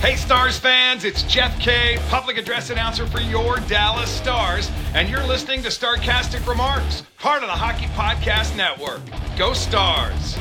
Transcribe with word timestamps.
Hey, 0.00 0.14
Stars 0.14 0.58
fans, 0.58 1.04
it's 1.04 1.22
Jeff 1.22 1.58
Kay, 1.58 1.98
public 2.08 2.36
address 2.36 2.68
announcer 2.68 3.06
for 3.06 3.18
your 3.18 3.56
Dallas 3.60 4.10
Stars, 4.10 4.70
and 4.94 5.08
you're 5.08 5.26
listening 5.26 5.62
to 5.62 5.68
Starcastic 5.68 6.46
Remarks, 6.46 7.02
part 7.18 7.42
of 7.42 7.48
the 7.48 7.54
Hockey 7.54 7.86
Podcast 7.86 8.54
Network. 8.56 9.00
Go 9.38 9.54
Stars! 9.54 10.34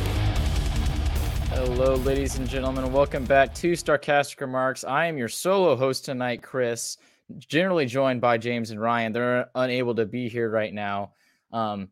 Hello, 1.49 1.95
ladies 1.95 2.37
and 2.37 2.49
gentlemen. 2.49 2.91
Welcome 2.91 3.23
back 3.23 3.55
to 3.55 3.71
Starcastic 3.71 4.41
Remarks. 4.41 4.83
I 4.83 5.05
am 5.05 5.17
your 5.17 5.29
solo 5.29 5.77
host 5.77 6.03
tonight, 6.03 6.43
Chris, 6.43 6.97
generally 7.37 7.85
joined 7.85 8.19
by 8.19 8.37
James 8.37 8.71
and 8.71 8.79
Ryan. 8.79 9.13
They're 9.13 9.49
unable 9.55 9.95
to 9.95 10.05
be 10.05 10.27
here 10.27 10.49
right 10.49 10.73
now. 10.73 11.13
Um, 11.53 11.87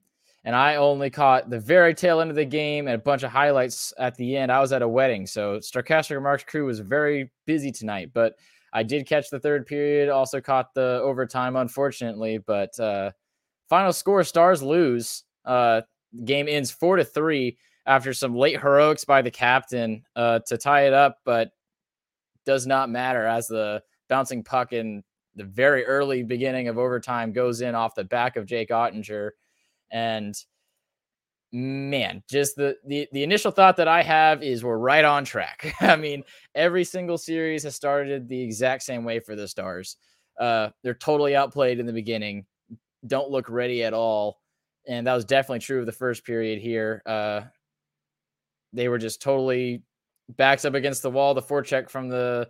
and 0.46 0.56
I 0.56 0.76
only 0.76 1.10
caught 1.10 1.50
the 1.50 1.60
very 1.60 1.94
tail 1.94 2.20
end 2.20 2.30
of 2.30 2.36
the 2.36 2.46
game 2.46 2.88
and 2.88 2.96
a 2.96 3.00
bunch 3.00 3.24
of 3.24 3.32
highlights 3.32 3.94
at 3.98 4.16
the 4.16 4.36
end. 4.36 4.52
I 4.52 4.60
was 4.60 4.74
at 4.74 4.82
a 4.82 4.88
wedding, 4.88 5.26
so 5.26 5.60
Starcastic 5.60 6.16
Remarks 6.16 6.44
crew 6.44 6.66
was 6.66 6.80
very 6.80 7.32
busy 7.46 7.72
tonight, 7.72 8.12
but 8.14 8.36
I 8.74 8.84
did 8.84 9.08
catch 9.08 9.30
the 9.30 9.40
third 9.40 9.68
period, 9.68 10.10
also 10.10 10.42
caught 10.42 10.74
the 10.74 11.00
overtime, 11.04 11.56
unfortunately. 11.56 12.40
But 12.40 12.78
uh, 12.80 13.12
final 13.70 13.94
score: 13.94 14.24
Stars 14.24 14.64
lose. 14.64 15.24
Uh, 15.46 15.82
game 16.26 16.48
ends 16.48 16.72
four 16.72 16.98
to 16.98 17.04
three 17.04 17.58
after 17.86 18.14
some 18.14 18.36
late 18.36 18.60
heroics 18.60 19.06
by 19.06 19.22
the 19.22 19.32
captain 19.32 20.04
uh, 20.16 20.40
to 20.48 20.58
tie 20.58 20.88
it 20.88 20.94
up, 20.94 21.20
but 21.24 21.52
does 22.46 22.66
not 22.66 22.90
matter 22.90 23.26
as 23.26 23.48
the 23.48 23.82
bouncing 24.10 24.44
puck 24.44 24.74
in 24.74 25.04
the 25.36 25.44
very 25.44 25.86
early 25.86 26.24
beginning 26.24 26.68
of 26.68 26.78
overtime 26.78 27.32
goes 27.32 27.62
in 27.62 27.76
off 27.76 27.96
the 27.96 28.04
back 28.04 28.36
of 28.36 28.46
Jake 28.46 28.70
Oettinger 28.70 29.32
and 29.94 30.36
man, 31.54 32.24
just 32.28 32.56
the, 32.56 32.76
the 32.86 33.08
the 33.14 33.24
initial 33.24 33.52
thought 33.52 33.78
that 33.78 33.88
I 33.88 34.02
have 34.02 34.44
is 34.44 34.64
we're 34.64 34.78
right 34.78 35.06
on 35.06 35.24
track. 35.24 35.74
I 35.82 35.96
mean, 35.96 36.24
every 36.56 36.84
single 36.84 37.18
series 37.18 37.64
has 37.64 37.76
started 37.76 38.28
the 38.28 38.42
exact 38.42 38.84
same 38.84 39.06
way 39.06 39.20
for 39.20 39.36
the 39.36 39.48
Stars. 39.48 39.96
Uh, 40.38 40.70
they're 40.84 40.96
totally 40.96 41.36
outplayed 41.36 41.80
in 41.80 41.86
the 41.86 41.94
beginning, 41.94 42.46
don't 43.06 43.30
look 43.30 43.50
ready 43.50 43.84
at 43.84 43.94
all, 43.94 44.42
and 44.88 45.06
that 45.06 45.14
was 45.14 45.26
definitely 45.26 45.60
true 45.60 45.80
of 45.80 45.86
the 45.86 45.92
first 45.92 46.26
period 46.26 46.60
here. 46.60 47.04
Uh, 47.06 47.42
they 48.74 48.90
were 48.90 48.98
just 48.98 49.22
totally 49.22 49.84
backs 50.30 50.66
up 50.66 50.74
against 50.74 51.04
the 51.04 51.12
wall. 51.12 51.36
The 51.36 51.42
forecheck 51.42 51.90
from 51.90 52.10
the 52.10 52.50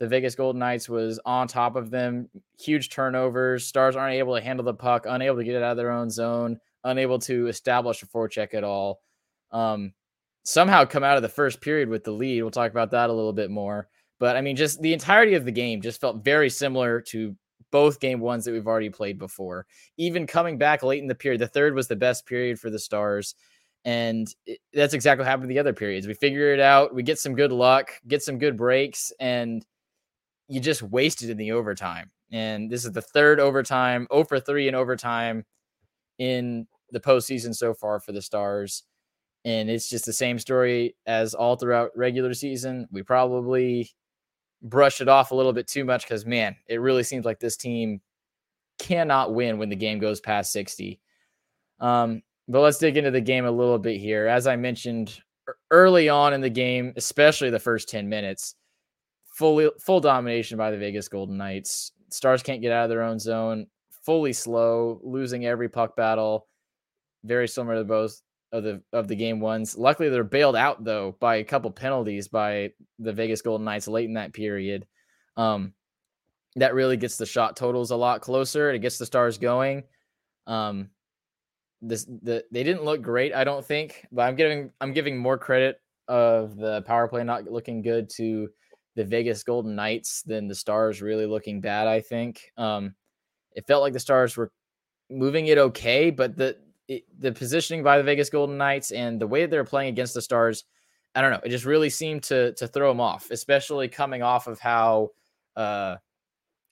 the 0.00 0.08
Vegas 0.08 0.36
Golden 0.36 0.60
Knights 0.60 0.88
was 0.88 1.20
on 1.26 1.48
top 1.48 1.76
of 1.76 1.90
them. 1.90 2.30
Huge 2.58 2.88
turnovers. 2.88 3.66
Stars 3.66 3.96
aren't 3.96 4.14
able 4.14 4.36
to 4.36 4.40
handle 4.40 4.64
the 4.64 4.72
puck, 4.72 5.04
unable 5.06 5.36
to 5.36 5.44
get 5.44 5.56
it 5.56 5.62
out 5.62 5.72
of 5.72 5.76
their 5.76 5.90
own 5.90 6.08
zone 6.08 6.58
unable 6.84 7.18
to 7.20 7.48
establish 7.48 8.02
a 8.02 8.06
forecheck 8.06 8.54
at 8.54 8.64
all. 8.64 9.00
Um, 9.50 9.92
somehow 10.44 10.84
come 10.84 11.04
out 11.04 11.16
of 11.16 11.22
the 11.22 11.28
first 11.28 11.60
period 11.60 11.88
with 11.88 12.04
the 12.04 12.10
lead. 12.10 12.42
We'll 12.42 12.50
talk 12.50 12.70
about 12.70 12.90
that 12.92 13.10
a 13.10 13.12
little 13.12 13.32
bit 13.32 13.50
more. 13.50 13.88
But 14.18 14.36
I 14.36 14.40
mean, 14.40 14.56
just 14.56 14.80
the 14.80 14.92
entirety 14.92 15.34
of 15.34 15.44
the 15.44 15.52
game 15.52 15.80
just 15.80 16.00
felt 16.00 16.24
very 16.24 16.50
similar 16.50 17.00
to 17.02 17.36
both 17.70 18.00
game 18.00 18.20
ones 18.20 18.44
that 18.44 18.52
we've 18.52 18.66
already 18.66 18.90
played 18.90 19.18
before. 19.18 19.66
Even 19.96 20.26
coming 20.26 20.58
back 20.58 20.82
late 20.82 21.02
in 21.02 21.08
the 21.08 21.14
period, 21.14 21.40
the 21.40 21.46
third 21.46 21.74
was 21.74 21.88
the 21.88 21.96
best 21.96 22.26
period 22.26 22.58
for 22.58 22.70
the 22.70 22.78
Stars. 22.78 23.34
And 23.84 24.26
it, 24.46 24.58
that's 24.72 24.94
exactly 24.94 25.22
what 25.22 25.28
happened 25.28 25.44
in 25.44 25.54
the 25.54 25.60
other 25.60 25.72
periods. 25.72 26.06
We 26.06 26.14
figure 26.14 26.52
it 26.52 26.60
out, 26.60 26.94
we 26.94 27.02
get 27.02 27.18
some 27.18 27.34
good 27.34 27.52
luck, 27.52 27.92
get 28.06 28.22
some 28.22 28.38
good 28.38 28.56
breaks, 28.56 29.12
and 29.20 29.64
you 30.48 30.60
just 30.60 30.82
wasted 30.82 31.30
in 31.30 31.36
the 31.36 31.52
overtime. 31.52 32.10
And 32.32 32.70
this 32.70 32.84
is 32.84 32.92
the 32.92 33.02
third 33.02 33.40
overtime, 33.40 34.06
0 34.12 34.24
for 34.24 34.40
3 34.40 34.68
in 34.68 34.74
overtime 34.74 35.44
in 36.18 36.66
the 36.90 37.00
postseason 37.00 37.54
so 37.54 37.74
far 37.74 38.00
for 38.00 38.12
the 38.12 38.22
Stars. 38.22 38.84
And 39.44 39.70
it's 39.70 39.88
just 39.88 40.04
the 40.04 40.12
same 40.12 40.38
story 40.38 40.96
as 41.06 41.34
all 41.34 41.56
throughout 41.56 41.90
regular 41.96 42.34
season. 42.34 42.88
We 42.90 43.02
probably 43.02 43.90
brush 44.62 45.00
it 45.00 45.08
off 45.08 45.30
a 45.30 45.34
little 45.34 45.52
bit 45.52 45.68
too 45.68 45.84
much 45.84 46.02
because, 46.02 46.26
man, 46.26 46.56
it 46.66 46.80
really 46.80 47.02
seems 47.04 47.24
like 47.24 47.38
this 47.38 47.56
team 47.56 48.00
cannot 48.78 49.34
win 49.34 49.58
when 49.58 49.68
the 49.68 49.76
game 49.76 49.98
goes 49.98 50.20
past 50.20 50.52
60. 50.52 51.00
Um, 51.80 52.22
but 52.48 52.60
let's 52.60 52.78
dig 52.78 52.96
into 52.96 53.10
the 53.10 53.20
game 53.20 53.44
a 53.44 53.50
little 53.50 53.78
bit 53.78 54.00
here. 54.00 54.26
As 54.26 54.46
I 54.46 54.56
mentioned 54.56 55.20
early 55.70 56.08
on 56.08 56.32
in 56.32 56.40
the 56.40 56.50
game, 56.50 56.92
especially 56.96 57.50
the 57.50 57.58
first 57.58 57.88
10 57.88 58.08
minutes, 58.08 58.54
fully 59.26 59.70
full 59.80 60.00
domination 60.00 60.58
by 60.58 60.70
the 60.70 60.78
Vegas 60.78 61.08
Golden 61.08 61.36
Knights. 61.36 61.92
Stars 62.10 62.42
can't 62.42 62.62
get 62.62 62.72
out 62.72 62.84
of 62.84 62.90
their 62.90 63.02
own 63.02 63.18
zone 63.18 63.66
fully 64.08 64.32
slow, 64.32 64.98
losing 65.04 65.44
every 65.44 65.68
puck 65.68 65.94
battle. 65.94 66.46
Very 67.24 67.46
similar 67.46 67.76
to 67.76 67.84
both 67.84 68.22
of 68.52 68.62
the 68.62 68.82
of 68.90 69.06
the 69.06 69.14
game 69.14 69.38
ones. 69.38 69.76
Luckily, 69.76 70.08
they're 70.08 70.24
bailed 70.24 70.56
out 70.56 70.82
though 70.82 71.14
by 71.20 71.36
a 71.36 71.44
couple 71.44 71.70
penalties 71.70 72.26
by 72.26 72.70
the 72.98 73.12
Vegas 73.12 73.42
Golden 73.42 73.66
Knights 73.66 73.86
late 73.86 74.06
in 74.06 74.14
that 74.14 74.32
period. 74.32 74.86
Um, 75.36 75.74
that 76.56 76.72
really 76.72 76.96
gets 76.96 77.18
the 77.18 77.26
shot 77.26 77.54
totals 77.54 77.90
a 77.90 77.96
lot 77.96 78.22
closer. 78.22 78.70
It 78.70 78.78
gets 78.78 78.96
the 78.96 79.04
stars 79.04 79.36
going. 79.36 79.82
Um, 80.46 80.88
this 81.82 82.04
the 82.04 82.44
they 82.50 82.64
didn't 82.64 82.84
look 82.84 83.02
great, 83.02 83.34
I 83.34 83.44
don't 83.44 83.64
think, 83.64 84.06
but 84.10 84.22
I'm 84.22 84.36
giving 84.36 84.70
I'm 84.80 84.94
giving 84.94 85.18
more 85.18 85.36
credit 85.36 85.82
of 86.08 86.56
the 86.56 86.80
power 86.86 87.08
play 87.08 87.24
not 87.24 87.44
looking 87.44 87.82
good 87.82 88.08
to 88.16 88.48
the 88.96 89.04
Vegas 89.04 89.42
Golden 89.42 89.76
Knights 89.76 90.22
than 90.22 90.48
the 90.48 90.54
Stars 90.54 91.02
really 91.02 91.26
looking 91.26 91.60
bad. 91.60 91.86
I 91.86 92.00
think. 92.00 92.50
Um, 92.56 92.94
it 93.58 93.66
felt 93.66 93.82
like 93.82 93.92
the 93.92 94.00
Stars 94.00 94.36
were 94.36 94.52
moving 95.10 95.48
it 95.48 95.58
okay, 95.58 96.10
but 96.10 96.36
the 96.36 96.56
it, 96.86 97.02
the 97.18 97.32
positioning 97.32 97.82
by 97.82 97.98
the 97.98 98.04
Vegas 98.04 98.30
Golden 98.30 98.56
Knights 98.56 98.92
and 98.92 99.20
the 99.20 99.26
way 99.26 99.46
they're 99.46 99.64
playing 99.64 99.90
against 99.90 100.14
the 100.14 100.22
Stars, 100.22 100.64
I 101.16 101.20
don't 101.20 101.32
know, 101.32 101.40
it 101.42 101.48
just 101.48 101.64
really 101.64 101.90
seemed 101.90 102.22
to 102.24 102.54
to 102.54 102.68
throw 102.68 102.88
them 102.88 103.00
off, 103.00 103.32
especially 103.32 103.88
coming 103.88 104.22
off 104.22 104.46
of 104.46 104.60
how 104.60 105.10
uh 105.56 105.96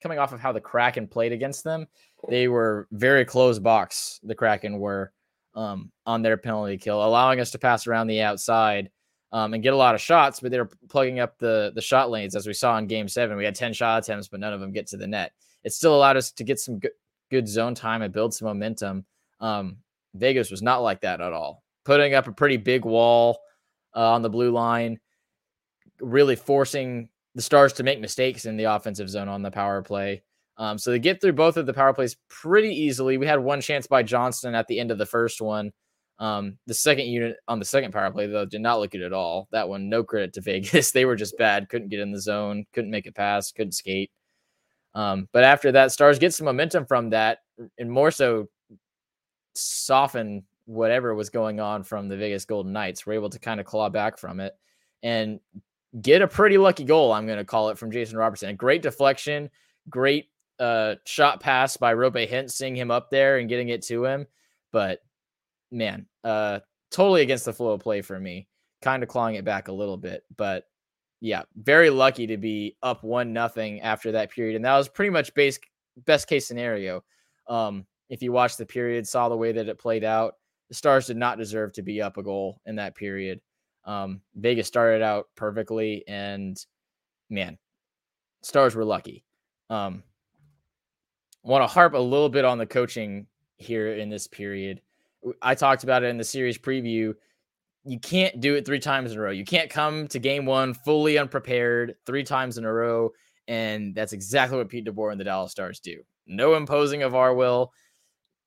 coming 0.00 0.20
off 0.20 0.32
of 0.32 0.38
how 0.38 0.52
the 0.52 0.60
Kraken 0.60 1.08
played 1.08 1.32
against 1.32 1.64
them. 1.64 1.88
They 2.28 2.46
were 2.46 2.86
very 2.92 3.24
close 3.24 3.58
box, 3.58 4.20
the 4.22 4.36
Kraken 4.36 4.78
were 4.78 5.12
um, 5.56 5.90
on 6.06 6.22
their 6.22 6.36
penalty 6.36 6.78
kill, 6.78 7.04
allowing 7.04 7.40
us 7.40 7.50
to 7.50 7.58
pass 7.58 7.88
around 7.88 8.06
the 8.06 8.20
outside 8.20 8.90
um, 9.32 9.54
and 9.54 9.62
get 9.62 9.72
a 9.72 9.76
lot 9.76 9.96
of 9.96 10.00
shots, 10.00 10.38
but 10.38 10.52
they 10.52 10.58
were 10.58 10.70
plugging 10.88 11.18
up 11.18 11.36
the 11.38 11.72
the 11.74 11.82
shot 11.82 12.10
lanes 12.10 12.36
as 12.36 12.46
we 12.46 12.52
saw 12.52 12.78
in 12.78 12.86
game 12.86 13.08
seven. 13.08 13.36
We 13.36 13.44
had 13.44 13.56
10 13.56 13.72
shot 13.72 14.04
attempts, 14.04 14.28
but 14.28 14.38
none 14.38 14.52
of 14.52 14.60
them 14.60 14.70
get 14.70 14.86
to 14.88 14.96
the 14.96 15.08
net 15.08 15.32
it 15.66 15.72
still 15.72 15.94
allowed 15.94 16.16
us 16.16 16.30
to 16.30 16.44
get 16.44 16.60
some 16.60 16.78
good, 16.78 16.92
good 17.28 17.48
zone 17.48 17.74
time 17.74 18.00
and 18.00 18.14
build 18.14 18.32
some 18.32 18.46
momentum. 18.46 19.04
Um, 19.40 19.78
Vegas 20.14 20.50
was 20.50 20.62
not 20.62 20.78
like 20.78 21.00
that 21.00 21.20
at 21.20 21.32
all. 21.32 21.64
Putting 21.84 22.14
up 22.14 22.28
a 22.28 22.32
pretty 22.32 22.56
big 22.56 22.84
wall, 22.84 23.40
uh, 23.96 24.12
on 24.12 24.22
the 24.22 24.30
blue 24.30 24.52
line, 24.52 25.00
really 26.00 26.36
forcing 26.36 27.08
the 27.34 27.42
Stars 27.42 27.72
to 27.74 27.82
make 27.82 27.98
mistakes 27.98 28.44
in 28.44 28.56
the 28.56 28.64
offensive 28.64 29.10
zone 29.10 29.28
on 29.28 29.42
the 29.42 29.50
power 29.50 29.82
play. 29.82 30.22
Um, 30.58 30.78
so 30.78 30.90
they 30.90 30.98
get 30.98 31.20
through 31.20 31.32
both 31.32 31.56
of 31.56 31.66
the 31.66 31.74
power 31.74 31.92
plays 31.92 32.16
pretty 32.28 32.70
easily. 32.70 33.18
We 33.18 33.26
had 33.26 33.40
one 33.40 33.60
chance 33.60 33.86
by 33.86 34.02
Johnston 34.02 34.54
at 34.54 34.68
the 34.68 34.78
end 34.78 34.90
of 34.90 34.98
the 34.98 35.04
first 35.04 35.40
one. 35.40 35.72
Um, 36.18 36.58
the 36.66 36.74
second 36.74 37.06
unit 37.06 37.36
on 37.48 37.58
the 37.58 37.64
second 37.64 37.92
power 37.92 38.10
play, 38.10 38.26
though, 38.26 38.46
did 38.46 38.62
not 38.62 38.78
look 38.78 38.92
good 38.92 39.02
at 39.02 39.12
all. 39.12 39.48
That 39.50 39.68
one, 39.68 39.88
no 39.88 40.02
credit 40.04 40.32
to 40.34 40.40
Vegas. 40.42 40.92
they 40.92 41.04
were 41.04 41.16
just 41.16 41.36
bad. 41.36 41.68
Couldn't 41.68 41.88
get 41.88 42.00
in 42.00 42.12
the 42.12 42.20
zone, 42.20 42.64
couldn't 42.72 42.90
make 42.90 43.06
a 43.06 43.12
pass, 43.12 43.50
couldn't 43.50 43.72
skate. 43.72 44.10
Um, 44.96 45.28
but 45.32 45.44
after 45.44 45.70
that, 45.72 45.92
Stars 45.92 46.18
get 46.18 46.32
some 46.32 46.46
momentum 46.46 46.86
from 46.86 47.10
that, 47.10 47.40
and 47.78 47.90
more 47.90 48.10
so 48.10 48.48
soften 49.54 50.42
whatever 50.64 51.14
was 51.14 51.28
going 51.28 51.60
on 51.60 51.82
from 51.82 52.08
the 52.08 52.16
Vegas 52.16 52.46
Golden 52.46 52.72
Knights. 52.72 53.06
We're 53.06 53.12
able 53.12 53.30
to 53.30 53.38
kind 53.38 53.60
of 53.60 53.66
claw 53.66 53.90
back 53.90 54.16
from 54.16 54.40
it 54.40 54.54
and 55.02 55.38
get 56.00 56.22
a 56.22 56.26
pretty 56.26 56.56
lucky 56.56 56.84
goal. 56.84 57.12
I'm 57.12 57.26
going 57.26 57.38
to 57.38 57.44
call 57.44 57.68
it 57.68 57.78
from 57.78 57.90
Jason 57.90 58.16
Robertson. 58.16 58.48
A 58.48 58.54
great 58.54 58.80
deflection, 58.80 59.50
great 59.90 60.30
uh, 60.58 60.94
shot 61.04 61.40
pass 61.40 61.76
by 61.76 61.94
Roope 61.94 62.28
Hintz, 62.28 62.52
seeing 62.52 62.74
him 62.74 62.90
up 62.90 63.10
there 63.10 63.36
and 63.38 63.50
getting 63.50 63.68
it 63.68 63.82
to 63.82 64.06
him. 64.06 64.26
But 64.72 65.00
man, 65.70 66.06
uh, 66.24 66.60
totally 66.90 67.20
against 67.20 67.44
the 67.44 67.52
flow 67.52 67.72
of 67.72 67.80
play 67.80 68.00
for 68.00 68.18
me. 68.18 68.48
Kind 68.80 69.02
of 69.02 69.10
clawing 69.10 69.34
it 69.34 69.44
back 69.44 69.68
a 69.68 69.72
little 69.72 69.98
bit, 69.98 70.24
but 70.36 70.64
yeah, 71.26 71.42
very 71.56 71.90
lucky 71.90 72.28
to 72.28 72.36
be 72.36 72.76
up 72.84 73.02
one 73.02 73.32
nothing 73.32 73.80
after 73.80 74.12
that 74.12 74.30
period, 74.30 74.54
and 74.54 74.64
that 74.64 74.76
was 74.76 74.88
pretty 74.88 75.10
much 75.10 75.34
base 75.34 75.58
best 76.04 76.28
case 76.28 76.46
scenario. 76.46 77.02
Um, 77.48 77.84
if 78.08 78.22
you 78.22 78.30
watched 78.30 78.58
the 78.58 78.66
period, 78.66 79.08
saw 79.08 79.28
the 79.28 79.36
way 79.36 79.50
that 79.50 79.68
it 79.68 79.76
played 79.76 80.04
out, 80.04 80.34
the 80.68 80.74
Stars 80.76 81.08
did 81.08 81.16
not 81.16 81.36
deserve 81.36 81.72
to 81.72 81.82
be 81.82 82.00
up 82.00 82.16
a 82.16 82.22
goal 82.22 82.60
in 82.64 82.76
that 82.76 82.94
period. 82.94 83.40
Um, 83.84 84.20
Vegas 84.36 84.68
started 84.68 85.02
out 85.02 85.26
perfectly, 85.34 86.04
and 86.06 86.56
man, 87.28 87.58
Stars 88.42 88.76
were 88.76 88.84
lucky. 88.84 89.24
Um, 89.68 90.04
want 91.42 91.64
to 91.64 91.66
harp 91.66 91.94
a 91.94 91.98
little 91.98 92.28
bit 92.28 92.44
on 92.44 92.58
the 92.58 92.66
coaching 92.66 93.26
here 93.56 93.94
in 93.94 94.10
this 94.10 94.28
period. 94.28 94.80
I 95.42 95.56
talked 95.56 95.82
about 95.82 96.04
it 96.04 96.06
in 96.06 96.18
the 96.18 96.24
series 96.24 96.56
preview. 96.56 97.14
You 97.86 98.00
can't 98.00 98.40
do 98.40 98.56
it 98.56 98.66
three 98.66 98.80
times 98.80 99.12
in 99.12 99.18
a 99.18 99.20
row. 99.20 99.30
You 99.30 99.44
can't 99.44 99.70
come 99.70 100.08
to 100.08 100.18
game 100.18 100.44
one 100.44 100.74
fully 100.74 101.18
unprepared 101.18 101.94
three 102.04 102.24
times 102.24 102.58
in 102.58 102.64
a 102.64 102.72
row. 102.72 103.10
And 103.48 103.94
that's 103.94 104.12
exactly 104.12 104.58
what 104.58 104.68
Pete 104.68 104.86
DeBoer 104.86 105.12
and 105.12 105.20
the 105.20 105.24
Dallas 105.24 105.52
Stars 105.52 105.78
do. 105.78 106.02
No 106.26 106.54
imposing 106.54 107.02
of 107.02 107.14
our 107.14 107.32
will. 107.32 107.72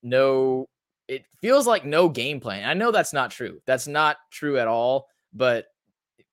No, 0.02 0.68
it 1.08 1.24
feels 1.40 1.66
like 1.66 1.84
no 1.84 2.08
game 2.08 2.38
plan. 2.38 2.68
I 2.68 2.74
know 2.74 2.90
that's 2.90 3.12
not 3.14 3.30
true. 3.30 3.60
That's 3.66 3.88
not 3.88 4.18
true 4.30 4.58
at 4.58 4.68
all, 4.68 5.08
but 5.32 5.66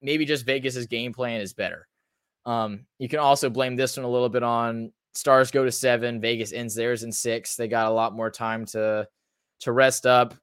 maybe 0.01 0.25
just 0.25 0.45
Vegas's 0.45 0.86
game 0.86 1.13
plan 1.13 1.39
is 1.39 1.53
better. 1.53 1.88
Um, 2.45 2.86
you 3.00 3.10
can 3.10 3.19
also 3.19 3.50
blame 3.50 3.75
this 3.75 3.98
one 3.98 4.06
a 4.06 4.10
little 4.10 4.30
bit 4.30 4.44
on 4.44 4.92
Stars 5.18 5.50
go 5.50 5.65
to 5.65 5.71
seven, 5.71 6.21
Vegas 6.21 6.53
ends 6.53 6.75
theirs 6.75 7.03
in 7.03 7.12
six. 7.12 7.56
They 7.56 7.68
got 7.68 7.88
a 7.88 7.94
lot 7.94 8.15
more 8.15 8.30
time 8.30 8.65
to 8.68 9.07
to 9.62 9.71
rest 9.71 10.06
up, 10.06 10.36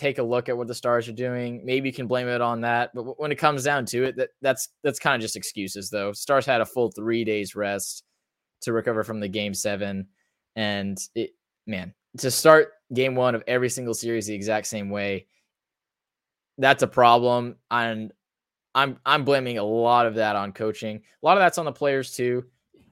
take 0.00 0.18
a 0.18 0.22
look 0.22 0.48
at 0.48 0.56
what 0.56 0.66
the 0.66 0.74
Stars 0.74 1.08
are 1.08 1.12
doing. 1.12 1.64
Maybe 1.64 1.90
you 1.90 1.92
can 1.92 2.06
blame 2.06 2.26
it 2.26 2.40
on 2.40 2.62
that, 2.62 2.90
but 2.94 3.20
when 3.20 3.30
it 3.30 3.36
comes 3.36 3.64
down 3.64 3.84
to 3.86 4.04
it, 4.04 4.16
that 4.16 4.30
that's 4.40 4.70
that's 4.82 4.98
kind 4.98 5.14
of 5.14 5.20
just 5.20 5.36
excuses 5.36 5.90
though. 5.90 6.12
Stars 6.12 6.46
had 6.46 6.62
a 6.62 6.66
full 6.66 6.90
three 6.90 7.22
days 7.22 7.54
rest 7.54 8.04
to 8.62 8.72
recover 8.72 9.04
from 9.04 9.20
the 9.20 9.28
game 9.28 9.52
seven, 9.52 10.08
and 10.56 10.98
it 11.14 11.30
man 11.66 11.92
to 12.18 12.30
start 12.30 12.72
game 12.94 13.14
one 13.14 13.34
of 13.34 13.44
every 13.46 13.68
single 13.68 13.94
series 13.94 14.26
the 14.26 14.34
exact 14.34 14.66
same 14.66 14.88
way. 14.88 15.26
That's 16.56 16.82
a 16.82 16.88
problem, 16.88 17.56
and 17.70 18.10
I'm 18.74 18.98
I'm 19.04 19.24
blaming 19.24 19.58
a 19.58 19.64
lot 19.64 20.06
of 20.06 20.14
that 20.14 20.34
on 20.34 20.52
coaching. 20.52 20.96
A 20.96 21.26
lot 21.26 21.36
of 21.36 21.42
that's 21.42 21.58
on 21.58 21.66
the 21.66 21.72
players 21.72 22.12
too. 22.12 22.46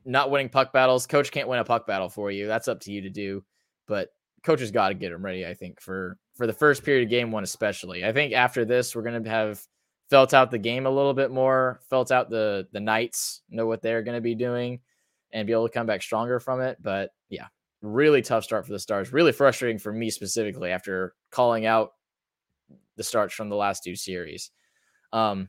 Not 0.04 0.30
winning 0.30 0.50
puck 0.50 0.72
battles. 0.72 1.06
Coach 1.06 1.30
can't 1.30 1.48
win 1.48 1.58
a 1.58 1.64
puck 1.64 1.86
battle 1.86 2.08
for 2.10 2.30
you. 2.30 2.46
That's 2.46 2.68
up 2.68 2.80
to 2.80 2.92
you 2.92 3.02
to 3.02 3.10
do. 3.10 3.44
But 3.86 4.10
coaches 4.44 4.70
got 4.70 4.88
to 4.88 4.94
get 4.94 5.10
them 5.10 5.24
ready. 5.24 5.46
I 5.46 5.54
think 5.54 5.80
for 5.80 6.16
for 6.36 6.46
the 6.46 6.52
first 6.52 6.84
period 6.84 7.04
of 7.04 7.10
game 7.10 7.30
one, 7.32 7.44
especially. 7.44 8.04
I 8.04 8.12
think 8.12 8.32
after 8.32 8.64
this, 8.64 8.94
we're 8.94 9.02
gonna 9.02 9.28
have 9.28 9.62
felt 10.10 10.34
out 10.34 10.50
the 10.50 10.58
game 10.58 10.86
a 10.86 10.90
little 10.90 11.14
bit 11.14 11.30
more, 11.30 11.80
felt 11.90 12.10
out 12.10 12.30
the 12.30 12.66
the 12.72 12.80
Knights, 12.80 13.42
know 13.50 13.66
what 13.66 13.82
they're 13.82 14.02
gonna 14.02 14.20
be 14.20 14.34
doing, 14.34 14.80
and 15.32 15.46
be 15.46 15.52
able 15.52 15.68
to 15.68 15.74
come 15.74 15.86
back 15.86 16.02
stronger 16.02 16.40
from 16.40 16.60
it. 16.60 16.78
But 16.80 17.10
yeah, 17.28 17.46
really 17.82 18.22
tough 18.22 18.44
start 18.44 18.66
for 18.66 18.72
the 18.72 18.78
Stars. 18.78 19.12
Really 19.12 19.32
frustrating 19.32 19.78
for 19.78 19.92
me 19.92 20.10
specifically 20.10 20.70
after 20.70 21.14
calling 21.30 21.66
out 21.66 21.92
the 22.96 23.04
starts 23.04 23.34
from 23.34 23.48
the 23.48 23.56
last 23.56 23.84
two 23.84 23.96
series. 23.96 24.50
Um, 25.12 25.48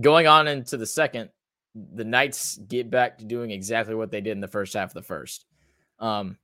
going 0.00 0.26
on 0.26 0.48
into 0.48 0.76
the 0.76 0.86
second, 0.86 1.30
the 1.74 2.04
Knights 2.04 2.56
get 2.56 2.90
back 2.90 3.18
to 3.18 3.24
doing 3.24 3.50
exactly 3.50 3.94
what 3.94 4.10
they 4.10 4.20
did 4.20 4.32
in 4.32 4.40
the 4.40 4.48
first 4.48 4.74
half 4.74 4.90
of 4.90 4.94
the 4.94 5.02
first. 5.02 5.44
Um, 5.98 6.38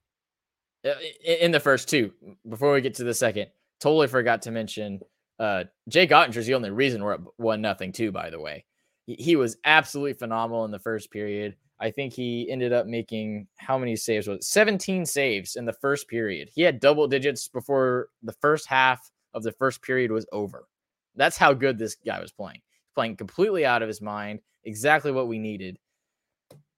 in 1.25 1.51
the 1.51 1.61
first 1.61 1.89
two. 1.89 2.13
Before 2.49 2.73
we 2.73 2.81
get 2.81 2.95
to 2.95 3.05
the 3.05 3.15
second, 3.15 3.49
totally 3.81 4.09
forgot 4.09 4.43
to 4.43 4.51
mention 4.51 5.01
uh, 5.39 5.65
Jake 5.89 6.11
Oettinger's 6.11 6.47
the 6.47 6.55
only 6.55 6.71
reason 6.71 7.03
we're 7.03 7.15
up 7.15 7.25
one 7.37 7.61
nothing 7.61 7.93
too. 7.93 8.13
By 8.13 8.31
the 8.31 8.41
way, 8.41 8.65
he 9.07 9.37
was 9.37 9.57
absolutely 9.65 10.15
phenomenal 10.15 10.65
in 10.65 10.71
the 10.71 10.79
first 10.79 11.11
period. 11.11 11.57
I 11.79 11.91
think 11.91 12.15
he 12.15 12.51
ended 12.51 12.73
up 12.73 12.87
making 12.87 13.49
how 13.59 13.77
many 13.77 13.97
saves 13.97 14.27
was 14.27 14.39
it? 14.39 14.45
17 14.45 15.05
saves 15.05 15.57
in 15.57 15.67
the 15.67 15.75
first 15.75 16.09
period. 16.09 16.49
He 16.55 16.63
had 16.63 16.81
double 16.81 17.07
digits 17.07 17.49
before 17.49 18.09
the 18.23 18.33
first 18.33 18.67
half 18.67 19.11
of 19.35 19.43
the 19.43 19.53
first 19.53 19.83
period 19.83 20.11
was 20.11 20.27
over. 20.33 20.69
That's 21.17 21.37
how 21.37 21.53
good 21.53 21.79
this 21.79 21.95
guy 21.95 22.21
was 22.21 22.33
playing. 22.33 22.63
Playing 22.95 23.17
completely 23.17 23.67
out 23.67 23.83
of 23.83 23.89
his 23.89 24.01
mind, 24.01 24.41
exactly 24.65 25.13
what 25.13 25.29
we 25.29 25.39
needed. 25.39 25.79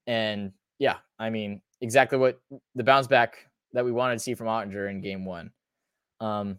And 0.09 0.53
yeah, 0.81 0.97
I 1.19 1.31
mean, 1.31 1.61
exactly 1.81 2.19
what 2.19 2.41
the 2.75 2.83
bounce 2.83 3.07
back 3.07 3.49
that 3.73 3.85
we 3.85 3.93
wanted 3.93 4.15
to 4.15 4.21
see 4.21 4.35
from 4.35 4.47
Oettinger 4.47 4.91
in 4.91 5.01
game 5.01 5.25
one. 5.25 5.51
Um, 6.21 6.59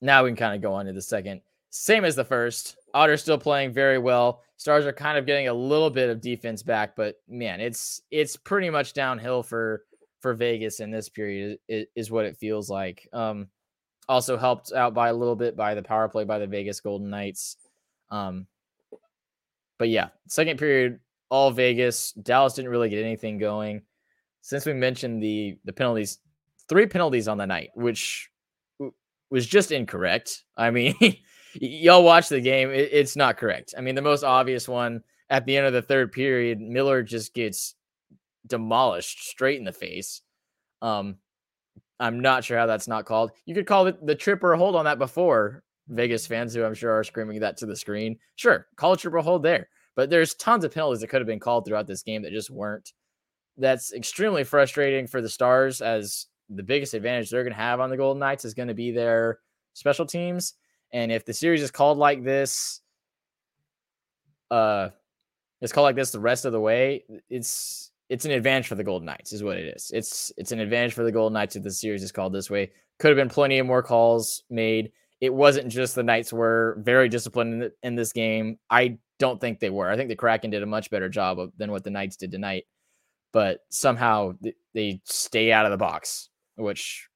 now 0.00 0.24
we 0.24 0.30
can 0.30 0.36
kind 0.36 0.54
of 0.54 0.62
go 0.62 0.74
on 0.74 0.86
to 0.86 0.92
the 0.92 1.02
second. 1.02 1.40
Same 1.70 2.04
as 2.04 2.16
the 2.16 2.24
first. 2.24 2.76
Otter 2.92 3.16
still 3.16 3.38
playing 3.38 3.72
very 3.72 3.98
well. 3.98 4.42
Stars 4.56 4.84
are 4.84 4.92
kind 4.92 5.16
of 5.16 5.26
getting 5.26 5.48
a 5.48 5.54
little 5.54 5.90
bit 5.90 6.10
of 6.10 6.20
defense 6.20 6.62
back, 6.62 6.94
but 6.94 7.16
man, 7.28 7.60
it's 7.60 8.02
it's 8.10 8.36
pretty 8.36 8.68
much 8.68 8.92
downhill 8.92 9.42
for 9.42 9.84
for 10.20 10.34
Vegas 10.34 10.80
in 10.80 10.90
this 10.90 11.08
period 11.08 11.58
is, 11.68 11.86
is 11.96 12.10
what 12.10 12.26
it 12.26 12.36
feels 12.36 12.68
like. 12.70 13.08
Um, 13.12 13.48
also 14.08 14.36
helped 14.36 14.72
out 14.72 14.94
by 14.94 15.08
a 15.08 15.14
little 15.14 15.34
bit 15.36 15.56
by 15.56 15.74
the 15.74 15.82
power 15.82 16.08
play 16.08 16.24
by 16.24 16.38
the 16.38 16.46
Vegas 16.46 16.80
Golden 16.80 17.10
Knights. 17.10 17.56
Um, 18.10 18.46
but 19.78 19.88
yeah, 19.88 20.08
second 20.28 20.58
period, 20.58 21.00
all 21.30 21.50
Vegas. 21.50 22.12
Dallas 22.12 22.54
didn't 22.54 22.70
really 22.70 22.90
get 22.90 23.04
anything 23.04 23.38
going 23.38 23.82
since 24.42 24.66
we 24.66 24.74
mentioned 24.74 25.22
the 25.22 25.56
the 25.64 25.72
penalties, 25.72 26.18
three 26.68 26.86
penalties 26.86 27.28
on 27.28 27.38
the 27.38 27.46
night, 27.46 27.70
which 27.74 28.30
was 29.30 29.46
just 29.46 29.72
incorrect. 29.72 30.44
I 30.56 30.70
mean, 30.70 30.94
y'all 31.54 32.04
watch 32.04 32.28
the 32.28 32.40
game; 32.40 32.70
it, 32.70 32.90
it's 32.92 33.16
not 33.16 33.38
correct. 33.38 33.74
I 33.78 33.80
mean, 33.80 33.94
the 33.94 34.02
most 34.02 34.24
obvious 34.24 34.68
one 34.68 35.02
at 35.30 35.46
the 35.46 35.56
end 35.56 35.66
of 35.66 35.72
the 35.72 35.80
third 35.80 36.12
period, 36.12 36.60
Miller 36.60 37.02
just 37.02 37.32
gets 37.32 37.74
demolished 38.46 39.26
straight 39.28 39.58
in 39.58 39.64
the 39.64 39.72
face. 39.72 40.20
Um, 40.82 41.16
I'm 42.00 42.20
not 42.20 42.44
sure 42.44 42.58
how 42.58 42.66
that's 42.66 42.88
not 42.88 43.06
called. 43.06 43.30
You 43.46 43.54
could 43.54 43.66
call 43.66 43.86
it 43.86 44.04
the 44.04 44.14
trip 44.14 44.42
or 44.42 44.56
hold 44.56 44.74
on 44.74 44.84
that 44.84 44.98
before 44.98 45.62
Vegas 45.88 46.26
fans, 46.26 46.52
who 46.52 46.64
I'm 46.64 46.74
sure 46.74 46.90
are 46.90 47.04
screaming 47.04 47.40
that 47.40 47.56
to 47.58 47.66
the 47.66 47.76
screen. 47.76 48.18
Sure, 48.34 48.66
call 48.76 48.92
a 48.92 48.96
trip 48.96 49.14
or 49.14 49.20
hold 49.20 49.44
there. 49.44 49.68
But 49.94 50.10
there's 50.10 50.34
tons 50.34 50.64
of 50.64 50.74
penalties 50.74 51.00
that 51.00 51.08
could 51.08 51.20
have 51.20 51.26
been 51.26 51.38
called 51.38 51.64
throughout 51.64 51.86
this 51.86 52.02
game 52.02 52.22
that 52.22 52.32
just 52.32 52.50
weren't 52.50 52.92
that's 53.56 53.92
extremely 53.92 54.44
frustrating 54.44 55.06
for 55.06 55.20
the 55.20 55.28
Stars 55.28 55.80
as 55.80 56.26
the 56.48 56.62
biggest 56.62 56.94
advantage 56.94 57.30
they're 57.30 57.44
going 57.44 57.54
to 57.54 57.58
have 57.58 57.80
on 57.80 57.90
the 57.90 57.96
Golden 57.96 58.20
Knights 58.20 58.44
is 58.44 58.54
going 58.54 58.68
to 58.68 58.74
be 58.74 58.90
their 58.90 59.38
special 59.74 60.06
teams. 60.06 60.54
And 60.92 61.10
if 61.10 61.24
the 61.24 61.32
series 61.32 61.62
is 61.62 61.70
called 61.70 61.98
like 61.98 62.22
this, 62.22 62.80
uh, 64.50 64.90
it's 65.60 65.72
called 65.72 65.84
like 65.84 65.96
this 65.96 66.10
the 66.10 66.20
rest 66.20 66.44
of 66.44 66.52
the 66.52 66.60
way, 66.60 67.04
it's 67.30 67.90
it's 68.08 68.26
an 68.26 68.32
advantage 68.32 68.66
for 68.66 68.74
the 68.74 68.84
Golden 68.84 69.06
Knights, 69.06 69.32
is 69.32 69.42
what 69.42 69.56
it 69.56 69.74
is. 69.74 69.90
It's 69.94 70.32
it's 70.36 70.52
an 70.52 70.60
advantage 70.60 70.92
for 70.92 71.04
the 71.04 71.12
Golden 71.12 71.32
Knights 71.34 71.56
if 71.56 71.62
the 71.62 71.70
series 71.70 72.02
is 72.02 72.12
called 72.12 72.32
this 72.32 72.50
way. 72.50 72.72
Could 72.98 73.08
have 73.08 73.16
been 73.16 73.30
plenty 73.30 73.58
of 73.58 73.66
more 73.66 73.82
calls 73.82 74.42
made. 74.50 74.92
It 75.20 75.32
wasn't 75.32 75.68
just 75.68 75.94
the 75.94 76.02
Knights 76.02 76.32
were 76.32 76.76
very 76.80 77.08
disciplined 77.08 77.54
in, 77.54 77.58
the, 77.60 77.72
in 77.84 77.94
this 77.94 78.12
game. 78.12 78.58
I 78.68 78.98
don't 79.18 79.40
think 79.40 79.60
they 79.60 79.70
were. 79.70 79.88
I 79.88 79.96
think 79.96 80.08
the 80.08 80.16
Kraken 80.16 80.50
did 80.50 80.64
a 80.64 80.66
much 80.66 80.90
better 80.90 81.08
job 81.08 81.38
of, 81.38 81.52
than 81.56 81.70
what 81.70 81.84
the 81.84 81.90
Knights 81.90 82.16
did 82.16 82.32
tonight 82.32 82.64
but 83.32 83.60
somehow 83.70 84.34
they 84.74 85.00
stay 85.04 85.52
out 85.52 85.64
of 85.64 85.70
the 85.70 85.76
box, 85.76 86.28
which 86.56 87.08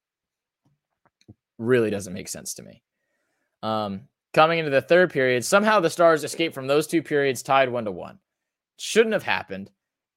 really 1.59 1.91
doesn't 1.91 2.13
make 2.13 2.29
sense 2.29 2.55
to 2.55 2.63
me. 2.63 2.83
Um, 3.63 4.03
coming 4.35 4.59
into 4.59 4.71
the 4.71 4.83
third 4.83 5.13
period, 5.13 5.45
somehow 5.45 5.81
the 5.81 5.91
Stars 5.91 6.25
escaped 6.25 6.55
from 6.55 6.67
those 6.67 6.87
two 6.87 7.03
periods 7.03 7.43
tied 7.43 7.71
one 7.71 7.85
to 7.85 7.93
one. 7.93 8.19
Shouldn't 8.79 9.15
have 9.15 9.23
happened. 9.23 9.71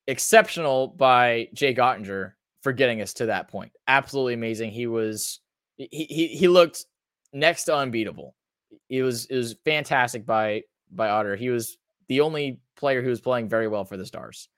Exceptional 0.07 0.87
by 0.87 1.49
Jay 1.53 1.73
Oettinger 1.73 2.33
for 2.61 2.73
getting 2.73 3.01
us 3.01 3.13
to 3.13 3.27
that 3.27 3.47
point. 3.47 3.71
Absolutely 3.87 4.33
amazing. 4.33 4.71
He 4.71 4.87
was 4.87 5.39
he 5.77 5.87
he, 5.91 6.27
he 6.27 6.47
looked 6.47 6.85
next 7.31 7.65
to 7.65 7.75
unbeatable 7.75 8.35
it 8.89 9.03
was 9.03 9.25
it 9.25 9.35
was 9.35 9.55
fantastic 9.65 10.25
by 10.25 10.63
by 10.91 11.09
Otter. 11.09 11.35
He 11.35 11.49
was 11.49 11.77
the 12.07 12.21
only 12.21 12.59
player 12.75 13.01
who 13.01 13.09
was 13.09 13.21
playing 13.21 13.49
very 13.49 13.67
well 13.67 13.85
for 13.85 13.97
the 13.97 14.05
Stars. 14.05 14.49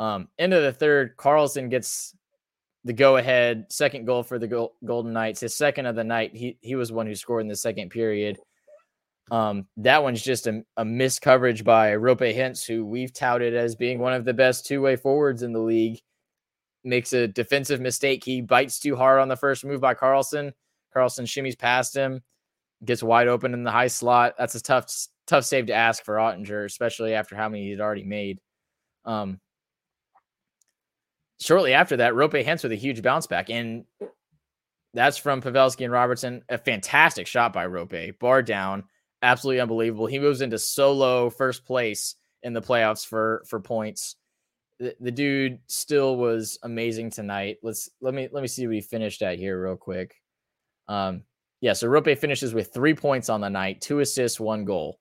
Um, 0.00 0.28
end 0.38 0.54
of 0.54 0.62
the 0.62 0.72
third, 0.72 1.14
Karlsson 1.18 1.68
gets 1.68 2.16
the 2.84 2.94
go 2.94 3.18
ahead 3.18 3.66
second 3.68 4.06
goal 4.06 4.22
for 4.22 4.38
the 4.38 4.70
Golden 4.84 5.12
Knights. 5.12 5.40
His 5.40 5.54
second 5.54 5.84
of 5.84 5.94
the 5.94 6.02
night. 6.02 6.34
He 6.34 6.56
he 6.62 6.74
was 6.74 6.90
one 6.90 7.06
who 7.06 7.14
scored 7.14 7.42
in 7.42 7.48
the 7.48 7.54
second 7.54 7.90
period. 7.90 8.38
Um, 9.30 9.66
that 9.76 10.02
one's 10.02 10.22
just 10.22 10.46
a, 10.46 10.64
a 10.78 10.84
missed 10.84 11.20
coverage 11.20 11.62
by 11.62 11.90
Roope 11.90 12.34
Hintz, 12.34 12.66
who 12.66 12.84
we've 12.84 13.12
touted 13.12 13.54
as 13.54 13.76
being 13.76 13.98
one 13.98 14.14
of 14.14 14.24
the 14.24 14.32
best 14.32 14.66
two 14.66 14.80
way 14.80 14.96
forwards 14.96 15.42
in 15.42 15.52
the 15.52 15.60
league. 15.60 16.00
Makes 16.82 17.12
a 17.12 17.28
defensive 17.28 17.80
mistake. 17.80 18.24
He 18.24 18.40
bites 18.40 18.80
too 18.80 18.96
hard 18.96 19.20
on 19.20 19.28
the 19.28 19.36
first 19.36 19.66
move 19.66 19.82
by 19.82 19.94
Karlsson. 19.94 20.52
Karlsson 20.96 21.26
shimmies 21.26 21.58
past 21.58 21.94
him, 21.94 22.22
gets 22.86 23.02
wide 23.02 23.28
open 23.28 23.52
in 23.52 23.64
the 23.64 23.70
high 23.70 23.86
slot. 23.86 24.34
That's 24.38 24.54
a 24.54 24.62
tough, 24.62 24.90
tough 25.26 25.44
save 25.44 25.66
to 25.66 25.74
ask 25.74 26.02
for 26.02 26.16
Oettinger, 26.16 26.64
especially 26.64 27.12
after 27.12 27.36
how 27.36 27.50
many 27.50 27.68
he'd 27.68 27.82
already 27.82 28.02
made. 28.02 28.40
Um, 29.04 29.40
shortly 31.40 31.72
after 31.72 31.96
that, 31.98 32.14
Roope 32.14 32.44
Hintz 32.44 32.62
with 32.62 32.72
a 32.72 32.76
huge 32.76 33.02
bounce 33.02 33.26
back. 33.26 33.50
And 33.50 33.84
that's 34.94 35.18
from 35.18 35.42
Pavelski 35.42 35.84
and 35.84 35.92
Robertson. 35.92 36.42
A 36.48 36.58
fantastic 36.58 37.26
shot 37.26 37.52
by 37.52 37.66
Roope, 37.66 38.18
bar 38.18 38.42
down 38.42 38.84
absolutely 39.22 39.60
unbelievable. 39.60 40.06
He 40.06 40.18
moves 40.18 40.40
into 40.40 40.58
solo 40.58 41.30
first 41.30 41.64
place 41.64 42.16
in 42.42 42.52
the 42.52 42.62
playoffs 42.62 43.06
for 43.06 43.44
for 43.46 43.60
points. 43.60 44.16
The, 44.78 44.94
the 45.00 45.10
dude 45.10 45.58
still 45.66 46.16
was 46.16 46.58
amazing 46.62 47.10
tonight. 47.10 47.58
Let's 47.62 47.90
let 48.00 48.14
me 48.14 48.28
let 48.32 48.42
me 48.42 48.48
see 48.48 48.66
what 48.66 48.74
he 48.74 48.80
finished 48.80 49.22
at 49.22 49.38
here 49.38 49.62
real 49.62 49.76
quick. 49.76 50.14
Um, 50.88 51.24
yeah, 51.60 51.74
so 51.74 51.88
Roope 51.88 52.18
finishes 52.18 52.54
with 52.54 52.72
three 52.72 52.94
points 52.94 53.28
on 53.28 53.42
the 53.42 53.50
night, 53.50 53.80
two 53.80 54.00
assists, 54.00 54.40
one 54.40 54.64
goal. 54.64 54.98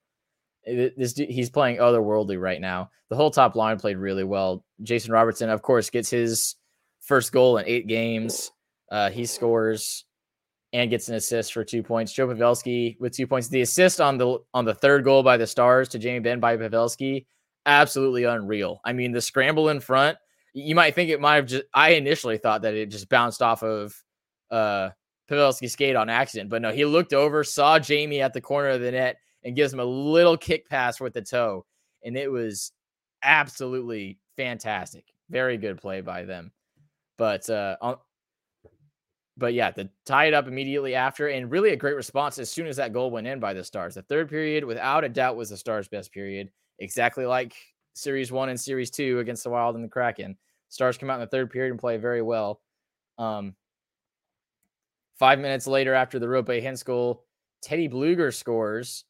This 0.98 1.16
he's 1.16 1.50
playing 1.50 1.78
otherworldly 1.78 2.40
right 2.40 2.62
now. 2.62 2.90
The 3.10 3.16
whole 3.16 3.32
top 3.32 3.56
line 3.56 3.80
played 3.80 3.98
really 3.98 4.24
well. 4.24 4.64
Jason 4.84 5.12
Robertson, 5.12 5.50
of 5.50 5.62
course, 5.62 5.90
gets 5.90 6.10
his 6.10 6.56
first 7.00 7.32
goal 7.32 7.58
in 7.58 7.66
eight 7.68 7.88
games. 7.88 8.52
Uh, 8.92 9.10
he 9.10 9.26
scores 9.26 10.06
and 10.74 10.90
gets 10.90 11.10
an 11.10 11.16
assist 11.16 11.54
for 11.54 11.64
two 11.64 11.82
points. 11.82 12.14
Joe 12.14 12.28
Pavelski 12.28 13.00
with 13.00 13.16
two 13.16 13.28
points. 13.28 13.48
The 13.48 13.62
assist 13.62 14.00
on 14.00 14.18
the 14.18 14.40
on 14.54 14.66
the 14.66 14.74
third 14.74 15.04
goal 15.04 15.24
by 15.24 15.38
the 15.38 15.48
Stars 15.48 15.90
to 15.90 16.00
Jamie 16.00 16.20
Benn 16.20 16.40
by 16.40 16.58
Pavelski, 16.58 17.26
absolutely 17.66 18.26
unreal. 18.26 18.80
I 18.86 18.94
mean, 18.94 19.12
the 19.12 19.22
scramble 19.22 19.70
in 19.70 19.80
front. 19.80 20.18
You 20.54 20.76
might 20.76 20.96
think 20.96 21.10
it 21.10 21.22
might 21.22 21.36
have 21.36 21.46
just. 21.48 21.64
I 21.74 21.92
initially 21.92 22.38
thought 22.38 22.64
that 22.64 22.74
it 22.74 22.88
just 22.88 23.10
bounced 23.10 23.42
off 23.42 23.64
of 23.64 23.94
uh 24.52 24.90
Pavelski's 25.30 25.74
skate 25.74 25.96
on 25.96 26.10
accident, 26.10 26.50
but 26.50 26.62
no, 26.62 26.72
he 26.72 26.86
looked 26.86 27.14
over, 27.14 27.44
saw 27.44 27.78
Jamie 27.80 28.22
at 28.22 28.34
the 28.34 28.42
corner 28.42 28.70
of 28.70 28.82
the 28.82 28.92
net, 28.92 29.18
and 29.44 29.56
gives 29.56 29.74
him 29.74 29.80
a 29.80 29.86
little 29.86 30.38
kick 30.38 30.70
pass 30.70 31.00
with 31.00 31.14
the 31.14 31.22
toe, 31.22 31.66
and 32.04 32.18
it 32.18 32.32
was 32.32 32.72
absolutely 33.24 34.20
fantastic. 34.38 35.06
Very 35.30 35.58
good 35.58 35.80
play 35.80 36.02
by 36.02 36.24
them. 36.24 36.52
But 37.18 37.50
uh, 37.50 37.78
on, 37.82 37.98
but 39.38 39.54
yeah, 39.54 39.72
the 39.72 39.90
tie 40.06 40.26
it 40.26 40.34
up 40.34 40.48
immediately 40.48 40.96
after, 40.96 41.28
and 41.28 41.52
really 41.52 41.72
a 41.72 41.78
great 41.78 41.96
response 41.96 42.40
as 42.40 42.50
soon 42.50 42.68
as 42.68 42.76
that 42.78 42.94
goal 42.94 43.12
went 43.12 43.28
in 43.28 43.40
by 43.40 43.54
the 43.54 43.64
Stars. 43.64 43.96
The 43.96 44.02
third 44.04 44.30
period, 44.30 44.64
without 44.64 45.04
a 45.04 45.10
doubt, 45.10 45.38
was 45.38 45.50
the 45.50 45.58
Stars' 45.58 45.88
best 45.88 46.12
period, 46.12 46.50
exactly 46.80 47.26
like 47.26 47.56
Series 47.94 48.32
One 48.32 48.50
and 48.50 48.60
Series 48.60 48.92
Two 48.92 49.20
against 49.20 49.44
the 49.44 49.50
Wild 49.50 49.76
and 49.76 49.84
the 49.84 49.90
Kraken. 49.90 50.38
Stars 50.70 50.98
come 50.98 51.10
out 51.10 51.16
in 51.16 51.22
the 51.22 51.28
third 51.28 51.50
period 51.50 51.72
and 51.72 51.80
play 51.80 51.98
very 51.98 52.22
well. 52.22 52.62
Um, 53.18 53.56
five 55.18 55.40
minutes 55.40 55.68
later, 55.68 55.94
after 55.94 56.20
the 56.20 56.28
Roope 56.28 56.62
Hintz 56.62 56.84
goal, 56.84 57.26
Teddy 57.62 57.90
Blueger 57.90 58.34
scores 58.34 59.06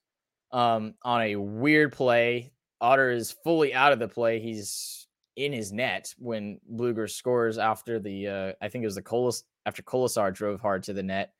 um, 0.51 0.95
on 1.03 1.21
a 1.21 1.35
weird 1.35 1.93
play. 1.93 2.51
Otter 2.81 3.11
is 3.11 3.35
fully 3.43 3.73
out 3.73 3.91
of 3.91 3.99
the 3.99 4.07
play. 4.07 4.39
He's 4.39 5.07
in 5.35 5.53
his 5.53 5.71
net 5.71 6.13
when 6.17 6.59
Blueger 6.73 7.09
scores 7.09 7.57
after 7.57 7.99
the 7.99 8.27
uh, 8.27 8.53
I 8.61 8.69
think 8.69 8.83
it 8.83 8.87
was 8.87 8.95
the 8.95 9.01
Colas 9.01 9.43
after 9.65 9.81
Kolesar 9.81 10.33
drove 10.33 10.61
hard 10.61 10.83
to 10.83 10.93
the 10.93 11.03
net. 11.03 11.33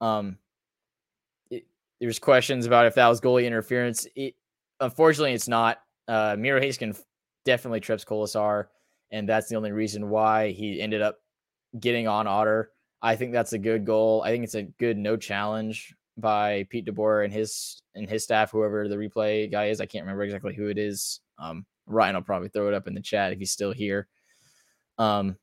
Um, 0.00 0.38
it, 1.50 1.66
there's 2.00 2.18
questions 2.18 2.66
about 2.66 2.86
if 2.86 2.94
that 2.94 3.08
was 3.08 3.20
goalie 3.20 3.46
interference. 3.46 4.06
It, 4.14 4.34
unfortunately, 4.80 5.32
it's 5.32 5.48
not. 5.48 5.78
Uh, 6.06 6.36
Miro 6.38 6.60
Heiskanen 6.60 7.00
definitely 7.44 7.80
trips 7.80 8.04
Kolesar, 8.04 8.66
and 9.10 9.28
that's 9.28 9.48
the 9.48 9.56
only 9.56 9.72
reason 9.72 10.10
why 10.10 10.50
he 10.50 10.80
ended 10.80 11.02
up 11.02 11.18
getting 11.80 12.06
on 12.06 12.26
Otter. 12.26 12.70
I 13.00 13.16
think 13.16 13.32
that's 13.32 13.52
a 13.52 13.58
good 13.58 13.84
goal. 13.84 14.22
I 14.22 14.30
think 14.30 14.44
it's 14.44 14.54
a 14.54 14.62
good 14.62 14.96
no 14.96 15.16
challenge 15.16 15.94
by 16.16 16.66
Pete 16.70 16.86
DeBoer 16.86 17.24
and 17.24 17.32
his 17.32 17.82
and 17.94 18.08
his 18.08 18.24
staff, 18.24 18.50
whoever 18.50 18.88
the 18.88 18.96
replay 18.96 19.50
guy 19.50 19.66
is. 19.66 19.80
I 19.80 19.86
can't 19.86 20.04
remember 20.04 20.22
exactly 20.22 20.54
who 20.54 20.68
it 20.68 20.78
is. 20.78 21.20
Um, 21.38 21.66
Ryan 21.86 22.14
will 22.14 22.22
probably 22.22 22.48
throw 22.48 22.68
it 22.68 22.74
up 22.74 22.86
in 22.86 22.94
the 22.94 23.00
chat 23.00 23.32
if 23.32 23.38
he's 23.38 23.52
still 23.52 23.72
here. 23.72 24.08
Um, 24.98 25.36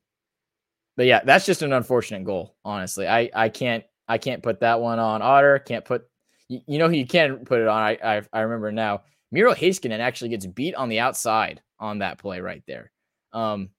but 0.96 1.06
yeah, 1.06 1.20
that's 1.24 1.46
just 1.46 1.62
an 1.62 1.72
unfortunate 1.72 2.24
goal. 2.24 2.56
Honestly, 2.64 3.06
I 3.06 3.30
I 3.34 3.48
can't 3.48 3.84
I 4.08 4.18
can't 4.18 4.42
put 4.42 4.60
that 4.60 4.80
one 4.80 4.98
on 4.98 5.22
Otter. 5.22 5.58
Can't 5.58 5.84
put 5.84 6.04
you, 6.48 6.60
you 6.66 6.78
know 6.78 6.88
who 6.88 6.96
you 6.96 7.06
can 7.06 7.44
put 7.44 7.60
it 7.60 7.68
on. 7.68 7.82
I, 7.82 7.98
I 8.02 8.22
I 8.32 8.40
remember 8.40 8.72
now. 8.72 9.02
Miro 9.30 9.54
Heiskanen 9.54 10.00
actually 10.00 10.28
gets 10.28 10.44
beat 10.44 10.74
on 10.74 10.90
the 10.90 11.00
outside 11.00 11.62
on 11.78 12.00
that 12.00 12.18
play 12.18 12.40
right 12.40 12.62
there, 12.66 12.92
um, 13.32 13.70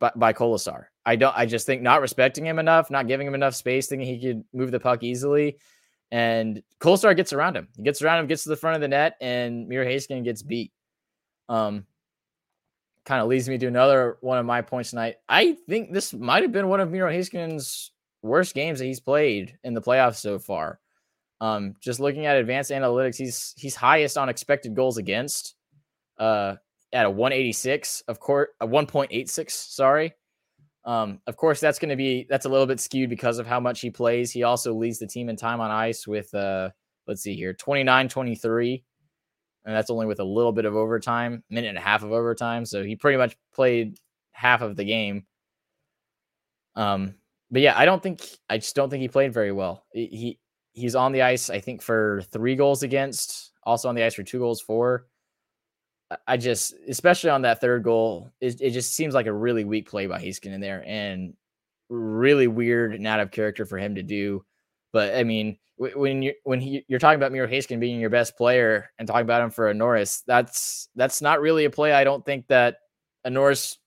by 0.00 0.10
by 0.16 0.32
Kolesar. 0.32 0.86
I 1.04 1.16
don't. 1.16 1.36
I 1.36 1.44
just 1.44 1.66
think 1.66 1.82
not 1.82 2.00
respecting 2.00 2.46
him 2.46 2.58
enough, 2.58 2.90
not 2.90 3.06
giving 3.06 3.26
him 3.26 3.34
enough 3.34 3.54
space, 3.54 3.86
thinking 3.86 4.08
he 4.08 4.20
could 4.20 4.44
move 4.54 4.70
the 4.70 4.80
puck 4.80 5.02
easily, 5.02 5.58
and 6.10 6.62
Kolesar 6.80 7.14
gets 7.16 7.32
around 7.32 7.56
him. 7.56 7.68
He 7.76 7.82
gets 7.82 8.02
around 8.02 8.20
him, 8.20 8.26
gets 8.26 8.44
to 8.44 8.48
the 8.48 8.56
front 8.56 8.76
of 8.76 8.80
the 8.80 8.88
net, 8.88 9.16
and 9.20 9.68
Miro 9.68 9.86
Heiskanen 9.86 10.24
gets 10.24 10.42
beat. 10.42 10.72
Um, 11.48 11.86
kind 13.04 13.22
of 13.22 13.28
leads 13.28 13.48
me 13.48 13.56
to 13.58 13.66
another 13.66 14.18
one 14.20 14.38
of 14.38 14.46
my 14.46 14.60
points 14.60 14.90
tonight. 14.90 15.16
I 15.28 15.56
think 15.68 15.92
this 15.92 16.12
might 16.12 16.42
have 16.42 16.52
been 16.52 16.68
one 16.68 16.80
of 16.80 16.90
Miro 16.90 17.10
Heiskanen's 17.10 17.90
worst 18.22 18.54
games 18.54 18.78
that 18.78 18.84
he's 18.84 19.00
played 19.00 19.58
in 19.64 19.74
the 19.74 19.80
playoffs 19.80 20.16
so 20.16 20.38
far. 20.38 20.78
Um, 21.40 21.74
just 21.80 22.00
looking 22.00 22.26
at 22.26 22.36
advanced 22.36 22.70
analytics, 22.70 23.16
he's 23.16 23.54
he's 23.56 23.76
highest 23.76 24.18
on 24.18 24.28
expected 24.28 24.74
goals 24.74 24.98
against, 24.98 25.54
uh, 26.18 26.56
at 26.92 27.06
a 27.06 27.10
186, 27.10 28.02
of 28.08 28.18
course, 28.18 28.48
a 28.60 28.66
1.86. 28.66 29.50
Sorry. 29.50 30.14
Um, 30.84 31.20
of 31.26 31.36
course, 31.36 31.60
that's 31.60 31.78
going 31.78 31.90
to 31.90 31.96
be 31.96 32.26
that's 32.30 32.46
a 32.46 32.48
little 32.48 32.66
bit 32.66 32.80
skewed 32.80 33.10
because 33.10 33.38
of 33.38 33.46
how 33.46 33.60
much 33.60 33.80
he 33.80 33.90
plays. 33.90 34.30
He 34.30 34.42
also 34.42 34.72
leads 34.72 34.98
the 34.98 35.06
team 35.06 35.28
in 35.28 35.36
time 35.36 35.60
on 35.60 35.70
ice 35.70 36.06
with 36.06 36.32
uh, 36.34 36.70
let's 37.06 37.22
see 37.22 37.34
here, 37.34 37.52
29 37.52 38.08
23 38.08 38.84
and 39.68 39.76
that's 39.76 39.90
only 39.90 40.06
with 40.06 40.18
a 40.18 40.24
little 40.24 40.50
bit 40.50 40.64
of 40.64 40.74
overtime, 40.74 41.42
minute 41.50 41.68
and 41.68 41.76
a 41.76 41.82
half 41.82 42.02
of 42.02 42.10
overtime. 42.10 42.64
So 42.64 42.82
he 42.82 42.96
pretty 42.96 43.18
much 43.18 43.36
played 43.52 43.98
half 44.32 44.62
of 44.62 44.76
the 44.76 44.84
game. 44.84 45.26
Um, 46.74 47.16
but 47.50 47.60
yeah, 47.60 47.74
I 47.76 47.84
don't 47.84 48.02
think 48.02 48.26
I 48.48 48.56
just 48.56 48.74
don't 48.74 48.88
think 48.88 49.02
he 49.02 49.08
played 49.08 49.34
very 49.34 49.52
well. 49.52 49.84
He 49.92 50.38
he's 50.72 50.94
on 50.94 51.12
the 51.12 51.20
ice, 51.20 51.50
I 51.50 51.60
think, 51.60 51.82
for 51.82 52.22
three 52.32 52.56
goals 52.56 52.82
against, 52.82 53.52
also 53.62 53.90
on 53.90 53.94
the 53.94 54.04
ice 54.04 54.14
for 54.14 54.22
two 54.22 54.38
goals 54.38 54.62
for. 54.62 55.06
I 56.26 56.36
just, 56.36 56.74
especially 56.88 57.30
on 57.30 57.42
that 57.42 57.60
third 57.60 57.82
goal, 57.82 58.32
it, 58.40 58.60
it 58.60 58.70
just 58.70 58.94
seems 58.94 59.14
like 59.14 59.26
a 59.26 59.32
really 59.32 59.64
weak 59.64 59.90
play 59.90 60.06
by 60.06 60.20
Heiskanen 60.20 60.60
there, 60.60 60.82
and 60.86 61.34
really 61.90 62.46
weird 62.46 62.94
and 62.94 63.06
out 63.06 63.20
of 63.20 63.30
character 63.30 63.66
for 63.66 63.78
him 63.78 63.94
to 63.96 64.02
do. 64.02 64.44
But 64.92 65.14
I 65.16 65.24
mean, 65.24 65.58
when 65.76 66.22
you 66.22 66.34
when 66.44 66.60
he, 66.60 66.84
you're 66.88 66.98
talking 66.98 67.18
about 67.18 67.32
Miro 67.32 67.46
Heiskanen 67.46 67.80
being 67.80 68.00
your 68.00 68.10
best 68.10 68.36
player 68.36 68.90
and 68.98 69.06
talking 69.06 69.22
about 69.22 69.42
him 69.42 69.50
for 69.50 69.68
a 69.68 69.74
Norris, 69.74 70.22
that's 70.26 70.88
that's 70.96 71.22
not 71.22 71.40
really 71.40 71.66
a 71.66 71.70
play 71.70 71.92
I 71.92 72.04
don't 72.04 72.24
think 72.24 72.48
that 72.48 72.78
a 73.24 73.30
Norris 73.30 73.78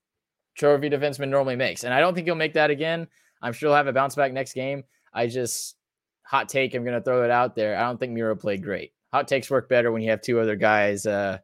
trophy 0.55 0.89
defenseman 0.89 1.29
normally 1.29 1.55
makes. 1.55 1.83
And 1.83 1.93
I 1.93 1.99
don't 1.99 2.13
think 2.13 2.27
he'll 2.27 2.35
make 2.35 2.53
that 2.53 2.69
again. 2.69 3.07
I'm 3.41 3.53
sure 3.53 3.69
he'll 3.69 3.75
have 3.75 3.87
a 3.87 3.93
bounce 3.93 4.15
back 4.15 4.31
next 4.31 4.53
game. 4.53 4.83
I 5.13 5.27
just 5.27 5.75
hot 6.23 6.47
take, 6.47 6.73
I'm 6.73 6.85
gonna 6.85 7.01
throw 7.01 7.23
it 7.23 7.31
out 7.31 7.55
there. 7.55 7.75
I 7.77 7.81
don't 7.81 7.99
think 7.99 8.13
Miro 8.13 8.35
played 8.35 8.63
great. 8.63 8.93
Hot 9.11 9.27
takes 9.27 9.49
work 9.49 9.67
better 9.67 9.91
when 9.91 10.01
you 10.01 10.11
have 10.11 10.21
two 10.21 10.39
other 10.39 10.55
guys 10.55 11.05
uh, 11.05 11.39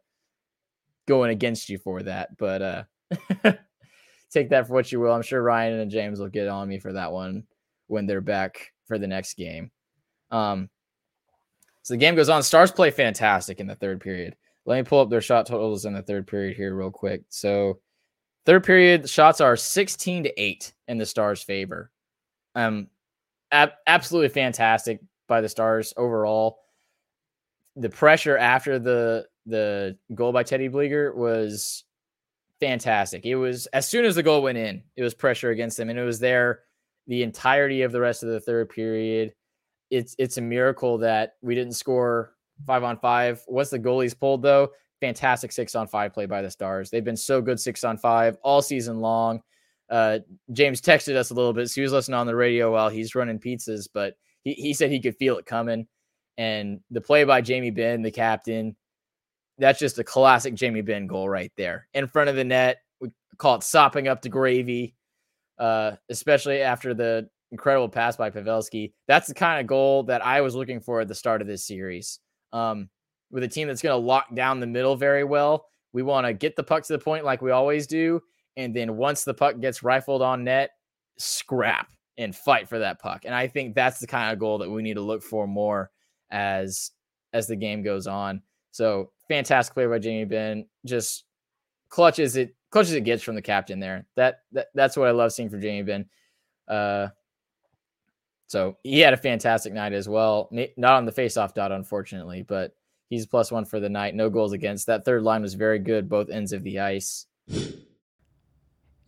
going 1.08 1.32
against 1.32 1.70
you 1.70 1.78
for 1.78 2.04
that. 2.04 2.38
But 2.38 2.62
uh, 2.62 2.84
take 4.30 4.50
that 4.50 4.68
for 4.68 4.74
what 4.74 4.92
you 4.92 5.00
will. 5.00 5.12
I'm 5.12 5.22
sure 5.22 5.42
Ryan 5.42 5.80
and 5.80 5.92
James 5.92 6.20
will 6.20 6.30
get 6.30 6.48
on 6.48 6.68
me 6.68 6.80
for 6.80 6.94
that 6.94 7.12
one 7.12 7.44
when 7.88 8.06
they're 8.06 8.22
back 8.22 8.74
for 8.86 8.98
the 8.98 9.08
next 9.08 9.36
game. 9.36 9.72
Um, 10.32 10.70
so 11.84 11.94
the 11.94 12.00
game 12.00 12.16
goes 12.16 12.30
on. 12.30 12.44
Stars 12.44 12.72
play 12.72 12.92
fantastic 12.92 13.60
in 13.60 13.68
the 13.68 13.76
third 13.76 14.02
period. 14.02 14.36
Let 14.66 14.76
me 14.76 14.84
pull 14.84 15.00
up 15.00 15.10
their 15.10 15.22
shot 15.22 15.46
totals 15.46 15.86
in 15.86 15.94
the 15.94 16.02
third 16.02 16.28
period 16.28 16.58
here, 16.58 16.76
real 16.76 16.92
quick. 16.92 17.22
So, 17.30 17.80
third 18.46 18.66
period, 18.66 19.10
shots 19.10 19.40
are 19.40 19.56
16 19.56 20.26
to 20.26 20.42
8 20.42 20.74
in 20.90 20.98
the 20.98 21.06
Stars' 21.06 21.42
favor. 21.42 21.90
Um, 22.54 22.88
ab- 23.54 23.72
absolutely 23.88 24.28
fantastic 24.28 25.00
by 25.30 25.40
the 25.40 25.48
Stars 25.48 25.94
overall. 25.96 26.60
The 27.78 27.90
pressure 27.90 28.38
after 28.38 28.80
the 28.80 29.26
the 29.48 29.98
goal 30.14 30.32
by 30.32 30.44
Teddy 30.44 30.70
Blueger 30.70 31.16
was 31.16 31.84
fantastic. 32.60 33.26
It 33.26 33.36
was 33.36 33.66
as 33.68 33.88
soon 33.88 34.06
as 34.06 34.16
the 34.16 34.24
goal 34.24 34.42
went 34.44 34.58
in, 34.58 34.84
it 34.96 35.04
was 35.04 35.14
pressure 35.14 35.50
against 35.52 35.78
them, 35.78 35.90
and 35.90 35.98
it 35.98 36.04
was 36.04 36.20
there 36.20 36.62
the 37.08 37.24
entirety 37.24 37.82
of 37.84 37.92
the 37.92 38.02
rest 38.02 38.22
of 38.24 38.30
the 38.30 38.40
third 38.42 38.70
period. 38.70 39.34
it's 39.90 40.16
it's 40.20 40.38
a 40.38 40.42
miracle 40.42 40.98
that 41.00 41.36
we 41.42 41.56
didn't 41.56 41.74
score 41.74 42.34
five 42.66 42.84
on 42.84 42.98
five. 42.98 43.42
Once 43.48 43.70
the 43.70 43.80
goalies 43.80 44.18
pulled 44.18 44.42
though, 44.42 44.70
fantastic 45.00 45.52
six 45.52 45.76
on 45.76 45.88
five 45.88 46.14
play 46.14 46.26
by 46.26 46.42
the 46.42 46.52
Stars. 46.52 46.90
They've 46.90 47.04
been 47.04 47.18
so 47.18 47.42
good 47.42 47.60
six 47.60 47.84
on 47.84 47.98
five 47.98 48.38
all 48.44 48.62
season 48.62 49.00
long. 49.00 49.42
Uh, 49.90 50.20
James 50.52 50.82
texted 50.82 51.16
us 51.16 51.30
a 51.30 51.34
little 51.34 51.54
bit. 51.54 51.70
So 51.70 51.76
he 51.76 51.82
was 51.82 51.94
listening 51.94 52.16
on 52.16 52.28
the 52.28 52.36
radio 52.36 52.72
while 52.74 52.90
he's 52.90 53.16
running 53.16 53.40
pizzas, 53.40 53.88
but 53.94 54.16
he, 54.44 54.54
he 54.54 54.74
said 54.74 54.92
he 54.92 55.00
could 55.00 55.16
feel 55.16 55.38
it 55.38 55.46
coming. 55.46 55.88
And 56.38 56.82
the 56.92 57.02
play 57.02 57.24
by 57.24 57.42
Jamie 57.42 57.72
Benn, 57.72 58.02
the 58.02 58.12
captain, 58.12 58.76
that's 59.58 59.80
just 59.80 60.00
a 60.00 60.04
classic 60.04 60.54
Jamie 60.54 60.82
Benn 60.82 61.08
goal 61.08 61.30
right 61.30 61.52
there 61.58 61.88
in 61.94 62.08
front 62.08 62.30
of 62.30 62.36
the 62.36 62.44
net. 62.44 62.80
We 63.00 63.10
call 63.38 63.56
it 63.56 63.64
sopping 63.64 64.08
up 64.08 64.22
the 64.22 64.30
gravy, 64.30 64.96
uh, 65.58 65.94
especially 66.10 66.62
after 66.62 66.94
the 66.94 67.30
incredible 67.52 67.90
pass 67.90 68.16
by 68.16 68.30
Pavelski. 68.30 68.94
That's 69.08 69.28
the 69.28 69.34
kind 69.34 69.60
of 69.60 69.68
goal 69.68 70.04
that 70.04 70.26
I 70.26 70.42
was 70.42 70.56
looking 70.56 70.80
for 70.80 71.02
at 71.02 71.08
the 71.08 71.16
start 71.16 71.42
of 71.42 71.48
this 71.48 71.66
series. 71.66 72.20
Um, 72.54 72.90
with 73.32 73.44
a 73.44 73.48
team 73.48 73.68
that's 73.68 73.82
going 73.82 74.00
to 74.00 74.06
lock 74.06 74.34
down 74.34 74.60
the 74.60 74.68
middle 74.68 74.96
very 74.96 75.24
well, 75.24 75.66
we 75.94 76.04
want 76.04 76.28
to 76.28 76.34
get 76.34 76.56
the 76.56 76.64
puck 76.64 76.84
to 76.84 76.94
the 76.94 77.00
point 77.00 77.26
like 77.26 77.42
we 77.42 77.52
always 77.52 77.88
do. 77.88 78.22
And 78.56 78.76
then 78.76 78.98
once 78.98 79.24
the 79.24 79.34
puck 79.34 79.60
gets 79.60 79.84
rifled 79.84 80.22
on 80.22 80.44
net, 80.44 80.72
scrap 81.18 81.90
and 82.18 82.36
fight 82.36 82.68
for 82.68 82.80
that 82.80 83.00
puck. 83.00 83.24
And 83.26 83.36
I 83.36 83.48
think 83.48 83.76
that's 83.76 84.00
the 84.00 84.08
kind 84.08 84.32
of 84.32 84.40
goal 84.40 84.58
that 84.60 84.70
we 84.70 84.82
need 84.82 84.96
to 84.96 85.02
look 85.02 85.24
for 85.24 85.48
more 85.48 85.92
as 86.32 86.92
as 87.34 87.48
the 87.48 87.56
game 87.56 87.84
goes 87.84 88.08
on. 88.08 88.42
So 88.72 89.12
fantastic 89.28 89.74
play 89.74 89.86
by 89.86 90.00
Jamie 90.00 90.26
Benn. 90.26 90.66
Just 90.86 91.26
clutches 91.90 92.36
it 92.36 92.56
clutches 92.70 92.94
it 92.94 93.02
gets 93.02 93.24
from 93.24 93.36
the 93.36 93.42
captain 93.42 93.80
there. 93.80 94.06
That, 94.16 94.42
that 94.52 94.68
that's 94.74 94.98
what 94.98 95.08
I 95.08 95.12
love 95.12 95.32
seeing 95.32 95.50
for 95.50 95.60
Jamie 95.60 95.84
Benn. 95.84 96.06
Uh, 96.68 97.08
so 98.48 98.78
he 98.84 99.00
had 99.00 99.14
a 99.14 99.18
fantastic 99.18 99.74
night 99.74 99.94
as 99.94 100.08
well. 100.08 100.50
Not 100.52 100.98
on 100.98 101.06
the 101.06 101.12
faceoff 101.12 101.54
dot, 101.54 101.72
unfortunately, 101.72 102.44
but 102.44 102.76
he's 103.10 103.26
plus 103.26 103.52
one 103.52 103.66
for 103.66 103.80
the 103.80 103.90
night. 103.90 104.16
No 104.16 104.30
goals 104.30 104.54
against. 104.54 104.88
That 104.88 105.06
third 105.06 105.24
line 105.24 105.42
was 105.42 105.54
very 105.54 105.80
good, 105.80 106.10
both 106.10 106.30
ends 106.30 106.54
of 106.54 106.64
the 106.64 106.80
ice. 106.80 107.26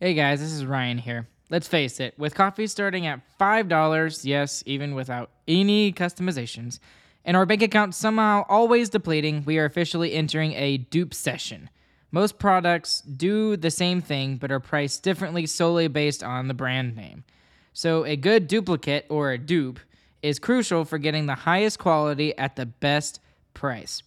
Hey 0.00 0.14
guys, 0.14 0.40
this 0.40 0.52
is 0.52 0.64
Ryan 0.64 0.98
here. 0.98 1.28
Let's 1.50 1.68
face 1.68 1.98
it, 2.00 2.16
with 2.16 2.34
coffee 2.34 2.68
starting 2.68 3.06
at 3.06 3.20
$5, 3.38 4.24
yes, 4.24 4.62
even 4.66 4.94
without 4.94 5.30
any 5.48 5.92
customizations, 5.92 6.78
and 7.24 7.36
our 7.36 7.46
bank 7.46 7.62
account 7.62 7.94
somehow 7.94 8.44
always 8.48 8.88
depleting, 8.88 9.44
we 9.44 9.58
are 9.58 9.64
officially 9.64 10.12
entering 10.12 10.52
a 10.54 10.78
dupe 10.78 11.14
session. 11.14 11.70
Most 12.12 12.38
products 12.38 13.02
do 13.02 13.56
the 13.56 13.70
same 13.70 14.00
thing 14.00 14.36
but 14.36 14.50
are 14.50 14.60
priced 14.60 15.02
differently 15.02 15.46
solely 15.46 15.88
based 15.88 16.22
on 16.22 16.48
the 16.48 16.54
brand 16.54 16.96
name. 16.96 17.24
So, 17.72 18.04
a 18.04 18.16
good 18.16 18.48
duplicate 18.48 19.06
or 19.08 19.30
a 19.30 19.38
dupe 19.38 19.78
is 20.22 20.38
crucial 20.38 20.84
for 20.84 20.98
getting 20.98 21.26
the 21.26 21.34
highest 21.34 21.78
quality 21.78 22.36
at 22.36 22.56
the 22.56 22.66
best 22.66 23.20
price. 23.54 24.02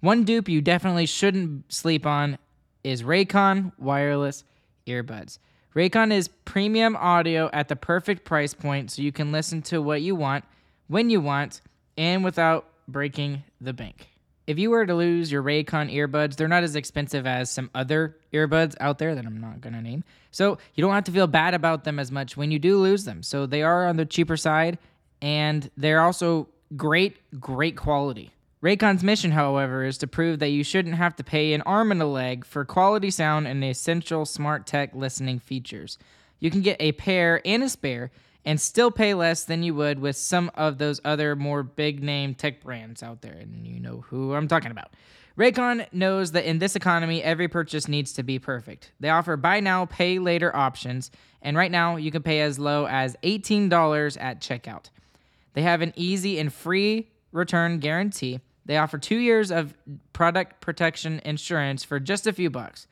One 0.00 0.24
dupe 0.24 0.48
you 0.48 0.60
definitely 0.60 1.06
shouldn't 1.06 1.72
sleep 1.72 2.06
on 2.06 2.38
is 2.84 3.02
Raycon 3.02 3.72
wireless 3.78 4.44
earbuds. 4.86 5.38
Raycon 5.74 6.12
is 6.12 6.28
premium 6.44 6.96
audio 6.96 7.50
at 7.52 7.68
the 7.68 7.76
perfect 7.76 8.24
price 8.24 8.54
point 8.54 8.90
so 8.90 9.02
you 9.02 9.12
can 9.12 9.32
listen 9.32 9.62
to 9.62 9.82
what 9.82 10.02
you 10.02 10.14
want, 10.14 10.44
when 10.86 11.10
you 11.10 11.20
want, 11.20 11.60
and 11.98 12.24
without 12.24 12.64
breaking 12.86 13.42
the 13.60 13.74
bank. 13.74 14.08
If 14.46 14.58
you 14.58 14.70
were 14.70 14.86
to 14.86 14.94
lose 14.94 15.30
your 15.30 15.42
Raycon 15.42 15.92
earbuds, 15.92 16.36
they're 16.36 16.48
not 16.48 16.62
as 16.62 16.74
expensive 16.74 17.26
as 17.26 17.50
some 17.50 17.68
other 17.74 18.16
earbuds 18.32 18.76
out 18.80 18.96
there 18.96 19.14
that 19.14 19.26
I'm 19.26 19.42
not 19.42 19.60
going 19.60 19.74
to 19.74 19.82
name. 19.82 20.04
So 20.30 20.56
you 20.74 20.80
don't 20.80 20.94
have 20.94 21.04
to 21.04 21.12
feel 21.12 21.26
bad 21.26 21.52
about 21.52 21.84
them 21.84 21.98
as 21.98 22.10
much 22.10 22.34
when 22.34 22.50
you 22.50 22.58
do 22.58 22.78
lose 22.78 23.04
them. 23.04 23.22
So 23.22 23.44
they 23.44 23.62
are 23.62 23.86
on 23.86 23.96
the 23.96 24.06
cheaper 24.06 24.38
side 24.38 24.78
and 25.20 25.70
they're 25.76 26.00
also 26.00 26.48
great, 26.76 27.18
great 27.38 27.76
quality. 27.76 28.30
Raycon's 28.62 29.04
mission, 29.04 29.32
however, 29.32 29.84
is 29.84 29.98
to 29.98 30.06
prove 30.06 30.38
that 30.38 30.48
you 30.48 30.64
shouldn't 30.64 30.94
have 30.94 31.14
to 31.16 31.24
pay 31.24 31.52
an 31.52 31.62
arm 31.62 31.92
and 31.92 32.00
a 32.00 32.06
leg 32.06 32.46
for 32.46 32.64
quality 32.64 33.10
sound 33.10 33.46
and 33.46 33.62
essential 33.62 34.24
smart 34.24 34.66
tech 34.66 34.94
listening 34.94 35.40
features. 35.40 35.98
You 36.40 36.50
can 36.50 36.62
get 36.62 36.76
a 36.80 36.92
pair 36.92 37.42
and 37.44 37.62
a 37.62 37.68
spare 37.68 38.10
and 38.44 38.60
still 38.60 38.90
pay 38.90 39.14
less 39.14 39.44
than 39.44 39.62
you 39.62 39.74
would 39.74 39.98
with 39.98 40.16
some 40.16 40.50
of 40.54 40.78
those 40.78 41.00
other 41.04 41.36
more 41.36 41.62
big 41.62 42.02
name 42.02 42.34
tech 42.34 42.62
brands 42.62 43.02
out 43.02 43.20
there. 43.22 43.34
And 43.34 43.66
you 43.66 43.80
know 43.80 44.04
who 44.08 44.34
I'm 44.34 44.48
talking 44.48 44.70
about. 44.70 44.92
Raycon 45.38 45.86
knows 45.92 46.32
that 46.32 46.44
in 46.44 46.58
this 46.58 46.74
economy, 46.74 47.22
every 47.22 47.46
purchase 47.46 47.86
needs 47.86 48.12
to 48.14 48.24
be 48.24 48.40
perfect. 48.40 48.90
They 48.98 49.08
offer 49.08 49.36
buy 49.36 49.60
now, 49.60 49.86
pay 49.86 50.18
later 50.18 50.54
options, 50.54 51.12
and 51.42 51.56
right 51.56 51.70
now 51.70 51.96
you 51.96 52.10
can 52.10 52.22
pay 52.22 52.40
as 52.40 52.58
low 52.58 52.86
as 52.88 53.16
$18 53.22 54.16
at 54.20 54.40
checkout. 54.40 54.90
They 55.54 55.62
have 55.62 55.80
an 55.80 55.92
easy 55.94 56.40
and 56.40 56.52
free 56.52 57.08
return 57.30 57.78
guarantee. 57.78 58.40
They 58.64 58.76
offer 58.76 58.98
two 58.98 59.18
years 59.18 59.50
of 59.50 59.74
product 60.12 60.60
protection 60.60 61.20
insurance 61.24 61.84
for 61.84 62.00
just 62.00 62.26
a 62.26 62.32
few 62.32 62.50
bucks. 62.50 62.86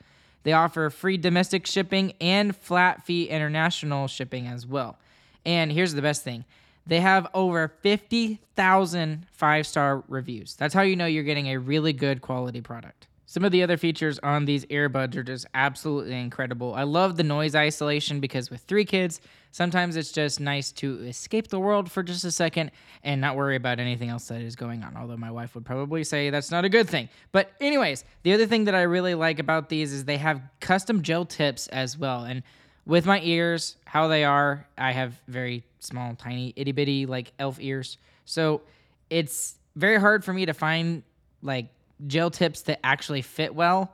They 0.45 0.53
offer 0.53 0.89
free 0.91 1.17
domestic 1.17 1.67
shipping 1.67 2.15
and 2.21 2.55
flat 2.55 3.05
fee 3.05 3.29
international 3.29 4.07
shipping 4.07 4.47
as 4.47 4.67
well. 4.67 4.99
And 5.47 5.73
here's 5.73 5.95
the 5.95 6.03
best 6.03 6.23
thing 6.23 6.45
they 6.87 7.01
have 7.01 7.27
over 7.33 7.69
50,000 7.69 9.27
five 9.33 9.67
star 9.67 10.05
reviews. 10.09 10.55
That's 10.57 10.75
how 10.75 10.83
you 10.83 10.97
know 10.97 11.07
you're 11.07 11.25
getting 11.25 11.49
a 11.49 11.59
really 11.59 11.93
good 11.93 12.21
quality 12.21 12.61
product. 12.61 13.07
Some 13.29 13.45
of 13.45 13.51
the 13.51 13.65
other 13.65 13.77
features 13.77 14.21
on 14.21 14.45
these 14.45 14.65
earbuds 14.67 15.17
are 15.17 15.25
just 15.25 15.47
absolutely 15.53 16.15
incredible. 16.15 16.75
I 16.75 16.85
love 16.85 17.17
the 17.17 17.25
noise 17.25 17.57
isolation 17.57 18.21
because 18.21 18.51
with 18.51 18.61
three 18.61 18.85
kids, 18.85 19.21
sometimes 19.51 19.97
it's 19.97 20.13
just 20.13 20.39
nice 20.39 20.71
to 20.73 21.01
escape 21.01 21.49
the 21.49 21.59
world 21.59 21.91
for 21.91 22.05
just 22.05 22.25
a 22.25 22.31
second 22.31 22.71
and 23.03 23.21
not 23.21 23.35
worry 23.35 23.57
about 23.57 23.81
anything 23.81 24.11
else 24.11 24.29
that 24.29 24.41
is 24.41 24.55
going 24.55 24.85
on. 24.85 24.97
Although 24.97 25.17
my 25.17 25.33
wife 25.33 25.57
would 25.57 25.65
probably 25.65 26.05
say 26.05 26.31
that's 26.31 26.53
not 26.53 26.65
a 26.65 26.69
good 26.69 26.89
thing. 26.89 27.09
But, 27.33 27.51
anyways, 27.61 28.05
the 28.23 28.33
other 28.33 28.47
thing 28.47 28.65
that 28.67 28.77
I 28.77 28.83
really 28.83 29.17
like 29.17 29.41
about 29.41 29.71
these 29.71 29.93
is 29.93 30.05
they 30.05 30.19
have 30.19 30.41
custom 30.61 31.03
gel 31.03 31.25
tips 31.25 31.67
as 31.69 31.99
well. 31.99 32.23
And 32.23 32.45
with 32.87 33.05
my 33.05 33.21
ears, 33.21 33.77
how 33.85 34.09
they 34.09 34.25
are, 34.25 34.67
I 34.79 34.93
have 34.93 35.21
very 35.27 35.65
small, 35.81 36.15
tiny, 36.15 36.53
itty 36.57 36.73
bitty, 36.73 37.07
like 37.07 37.33
elf 37.39 37.59
ears. 37.61 37.99
So 38.25 38.63
it's 39.11 39.57
very 39.75 40.01
hard 40.01 40.25
for 40.25 40.33
me 40.33 40.47
to 40.47 40.55
find 40.55 41.03
like 41.43 41.67
gel 42.07 42.31
tips 42.31 42.63
that 42.63 42.81
actually 42.85 43.23
fit 43.23 43.55
well, 43.55 43.93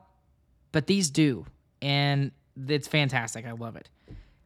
but 0.71 0.87
these 0.87 1.11
do. 1.11 1.47
And 1.81 2.33
it's 2.69 2.87
fantastic. 2.87 3.47
I 3.47 3.53
love 3.53 3.77
it. 3.77 3.89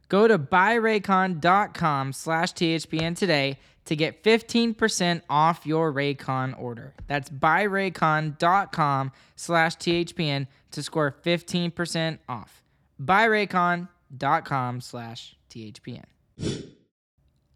Go 0.09 0.27
to 0.27 0.39
buyraycon.com 0.39 2.13
slash 2.13 2.53
THPN 2.53 3.17
today 3.17 3.59
to 3.85 3.95
get 3.95 4.23
15% 4.23 5.21
off 5.29 5.65
your 5.65 5.91
Raycon 5.91 6.57
order. 6.59 6.93
That's 7.07 7.29
buyraycon.com 7.29 9.11
slash 9.35 9.75
THPN 9.75 10.47
to 10.71 10.83
score 10.83 11.15
15% 11.23 12.19
off. 12.29 12.63
Buyraycon.com 13.01 13.89
dot 14.15 14.45
com 14.45 14.81
slash 14.81 15.35
THPN. 15.49 16.03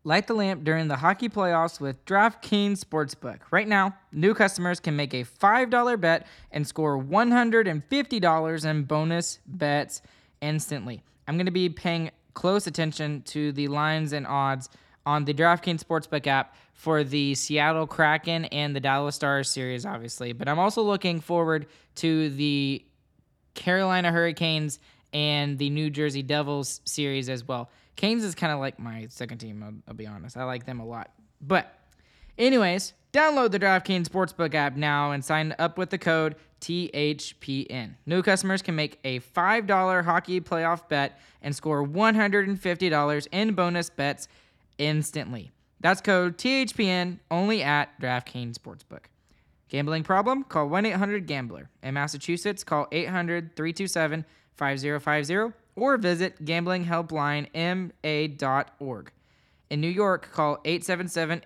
Light 0.04 0.26
the 0.26 0.34
lamp 0.34 0.64
during 0.64 0.88
the 0.88 0.96
hockey 0.96 1.30
playoffs 1.30 1.80
with 1.80 2.04
DraftKings 2.06 2.80
Sportsbook. 2.84 3.42
Right 3.52 3.68
now, 3.68 3.96
new 4.12 4.34
customers 4.34 4.80
can 4.80 4.96
make 4.96 5.14
a 5.14 5.24
$5 5.24 6.02
bet 6.02 6.26
and 6.52 6.66
score 6.66 6.98
$150 6.98 8.66
in 8.66 8.84
bonus 8.84 9.40
bets 9.46 10.02
instantly. 10.42 11.04
I'm 11.28 11.36
going 11.38 11.46
to 11.46 11.52
be 11.52 11.70
paying 11.70 12.10
close 12.34 12.66
attention 12.66 13.22
to 13.24 13.52
the 13.52 13.68
lines 13.68 14.12
and 14.12 14.26
odds 14.26 14.70
on 15.06 15.26
the 15.26 15.36
DraftKings 15.36 15.84
Sportsbook 15.84 16.26
app 16.26 16.56
for 16.74 17.04
the 17.04 17.36
Seattle 17.36 17.86
Kraken 17.86 18.46
and 18.46 18.76
the 18.76 18.80
Dallas 18.80 19.16
Stars 19.16 19.52
series, 19.52 19.86
obviously. 19.86 20.34
But 20.34 20.48
I'm 20.48 20.58
also 20.58 20.82
looking 20.82 21.20
forward 21.20 21.68
to 21.96 22.30
the 22.32 22.84
Carolina 23.54 24.12
Hurricanes 24.12 24.80
and 25.14 25.58
the 25.58 25.70
New 25.70 25.90
Jersey 25.90 26.24
Devils 26.24 26.82
series 26.86 27.30
as 27.30 27.48
well. 27.48 27.70
Canes 27.96 28.24
is 28.24 28.36
kind 28.36 28.54
of 28.54 28.60
like 28.60 28.80
my 28.80 29.08
second 29.10 29.40
team, 29.40 29.64
I'll, 29.64 29.74
I'll, 29.88 29.94
be 29.94 30.08
honest. 30.08 30.38
I 30.38 30.44
like 30.44 30.66
them 30.66 30.80
a 30.80 30.86
lot. 30.86 31.12
But, 31.42 31.74
anyways, 32.38 32.94
download 33.14 33.52
the 33.52 33.60
DraftKings 33.60 34.08
Sportsbook 34.08 34.56
app 34.56 34.76
now 34.76 35.12
and 35.12 35.24
sign 35.24 35.54
up 35.60 35.78
with 35.78 35.90
the 35.90 35.98
code 35.98 36.36
THPN. 36.62 37.96
New 38.06 38.22
customers 38.24 38.62
can 38.62 38.76
make 38.76 39.00
a 39.04 39.20
$5 39.20 40.06
hockey 40.06 40.40
playoff 40.40 40.88
bet 40.88 41.20
and 41.42 41.56
score 41.56 41.86
$150 41.86 43.28
in 43.32 43.54
bonus 43.54 43.90
bets 43.90 44.28
instantly. 44.78 45.52
That's 45.80 46.00
code 46.00 46.38
THPN 46.38 47.20
only 47.30 47.64
at 47.64 48.00
DraftKings 48.00 48.54
Sportsbook. 48.54 49.06
Gambling 49.70 50.04
problem? 50.04 50.44
Call 50.44 50.68
1 50.68 50.86
800 50.86 51.26
Gambler. 51.26 51.70
In 51.82 51.94
Massachusetts, 51.94 52.64
call 52.64 52.88
800 52.92 53.56
327 53.56 54.26
5050 54.56 55.54
or 55.76 55.98
visit 55.98 56.44
gamblinghelplinema.org. 56.44 59.12
In 59.70 59.82
New 59.82 59.88
York, 59.88 60.32
call 60.32 60.60
877 60.66 61.44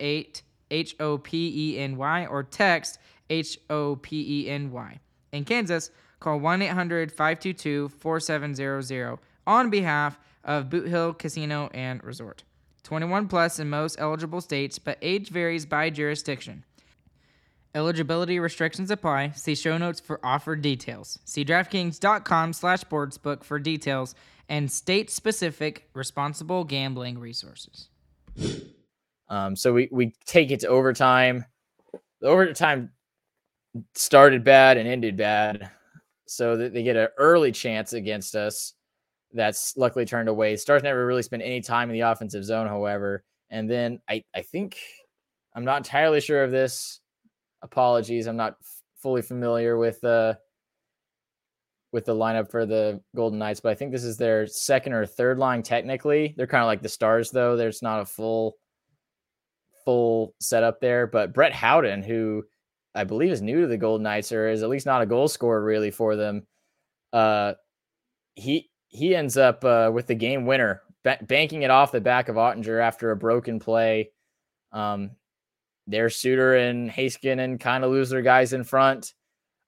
H 0.71 0.95
O 0.99 1.19
P 1.19 1.73
E 1.73 1.79
N 1.79 1.95
Y 1.95 2.25
or 2.25 2.43
text 2.43 2.97
H 3.29 3.59
O 3.69 3.95
P 3.97 4.45
E 4.45 4.49
N 4.49 4.71
Y. 4.71 4.99
In 5.31 5.45
Kansas, 5.45 5.91
call 6.19 6.39
1 6.39 6.63
800 6.63 7.11
522 7.11 7.89
4700 7.89 9.19
on 9.45 9.69
behalf 9.69 10.19
of 10.43 10.69
Boot 10.69 10.87
Hill 10.87 11.13
Casino 11.13 11.69
and 11.73 12.03
Resort. 12.03 12.43
21 12.83 13.27
plus 13.27 13.59
in 13.59 13.69
most 13.69 13.97
eligible 13.99 14.41
states, 14.41 14.79
but 14.79 14.97
age 15.01 15.29
varies 15.29 15.65
by 15.65 15.89
jurisdiction. 15.89 16.63
Eligibility 17.75 18.39
restrictions 18.39 18.89
apply. 18.89 19.31
See 19.31 19.53
show 19.53 19.77
notes 19.77 19.99
for 19.99 20.19
offer 20.25 20.55
details. 20.55 21.19
See 21.25 21.43
DraftKings.com 21.43 22.53
slash 22.53 22.81
sportsbook 22.81 23.43
for 23.43 23.59
details 23.59 24.15
and 24.47 24.71
state-specific 24.71 25.89
responsible 25.93 26.63
gambling 26.63 27.19
resources. 27.19 27.89
Um, 29.27 29.55
so 29.55 29.73
we, 29.73 29.89
we 29.91 30.13
take 30.25 30.51
it 30.51 30.61
to 30.61 30.67
overtime. 30.67 31.45
The 32.21 32.27
overtime 32.27 32.91
started 33.93 34.43
bad 34.43 34.77
and 34.77 34.87
ended 34.87 35.17
bad. 35.17 35.69
So 36.27 36.57
that 36.57 36.73
they 36.73 36.81
get 36.81 36.95
an 36.95 37.09
early 37.17 37.51
chance 37.51 37.93
against 37.93 38.35
us 38.35 38.73
that's 39.33 39.75
luckily 39.77 40.05
turned 40.05 40.29
away. 40.29 40.55
Stars 40.55 40.81
never 40.81 41.05
really 41.05 41.21
spent 41.21 41.43
any 41.43 41.61
time 41.61 41.89
in 41.89 41.93
the 41.93 41.99
offensive 41.99 42.43
zone, 42.43 42.67
however. 42.67 43.23
And 43.49 43.69
then 43.69 43.99
I, 44.09 44.23
I 44.33 44.41
think 44.41 44.77
I'm 45.53 45.65
not 45.65 45.77
entirely 45.77 46.21
sure 46.21 46.43
of 46.43 46.51
this. 46.51 47.01
Apologies, 47.65 48.27
I'm 48.27 48.37
not 48.37 48.55
f- 48.61 48.81
fully 49.01 49.21
familiar 49.21 49.77
with 49.77 50.01
uh 50.03 50.35
with 51.91 52.05
the 52.05 52.15
lineup 52.15 52.51
for 52.51 52.65
the 52.65 53.01
Golden 53.15 53.39
Knights, 53.39 53.59
but 53.59 53.71
I 53.71 53.75
think 53.75 53.91
this 53.91 54.03
is 54.03 54.17
their 54.17 54.47
second 54.47 54.93
or 54.93 55.05
third 55.05 55.37
line 55.37 55.63
technically. 55.63 56.33
They're 56.37 56.47
kind 56.47 56.61
of 56.61 56.67
like 56.67 56.81
the 56.81 56.89
Stars 56.89 57.31
though. 57.31 57.55
There's 57.55 57.81
not 57.81 58.01
a 58.01 58.05
full 58.05 58.57
full 59.85 60.35
setup 60.39 60.79
there, 60.81 61.07
but 61.07 61.33
Brett 61.33 61.53
Howden, 61.53 62.03
who 62.03 62.43
I 62.93 63.03
believe 63.03 63.31
is 63.31 63.41
new 63.41 63.61
to 63.61 63.67
the 63.67 63.77
Golden 63.77 64.03
Knights 64.03 64.31
or 64.31 64.49
is 64.49 64.63
at 64.63 64.69
least 64.69 64.85
not 64.85 65.01
a 65.01 65.05
goal 65.05 65.27
scorer 65.27 65.63
really 65.63 65.91
for 65.91 66.15
them. 66.15 66.45
Uh, 67.13 67.53
he 68.35 68.69
he 68.89 69.15
ends 69.15 69.37
up 69.37 69.63
uh, 69.63 69.89
with 69.93 70.07
the 70.07 70.15
game 70.15 70.45
winner, 70.45 70.81
ba- 71.03 71.19
banking 71.21 71.63
it 71.63 71.71
off 71.71 71.91
the 71.91 72.01
back 72.01 72.29
of 72.29 72.35
Oettinger 72.35 72.81
after 72.81 73.11
a 73.11 73.17
broken 73.17 73.59
play. 73.59 74.11
Um, 74.71 75.11
their 75.87 76.09
Suter 76.09 76.55
and 76.55 76.89
Haskin 76.89 77.43
and 77.43 77.59
kind 77.59 77.83
of 77.83 77.91
lose 77.91 78.09
their 78.09 78.21
guys 78.21 78.53
in 78.53 78.63
front. 78.63 79.13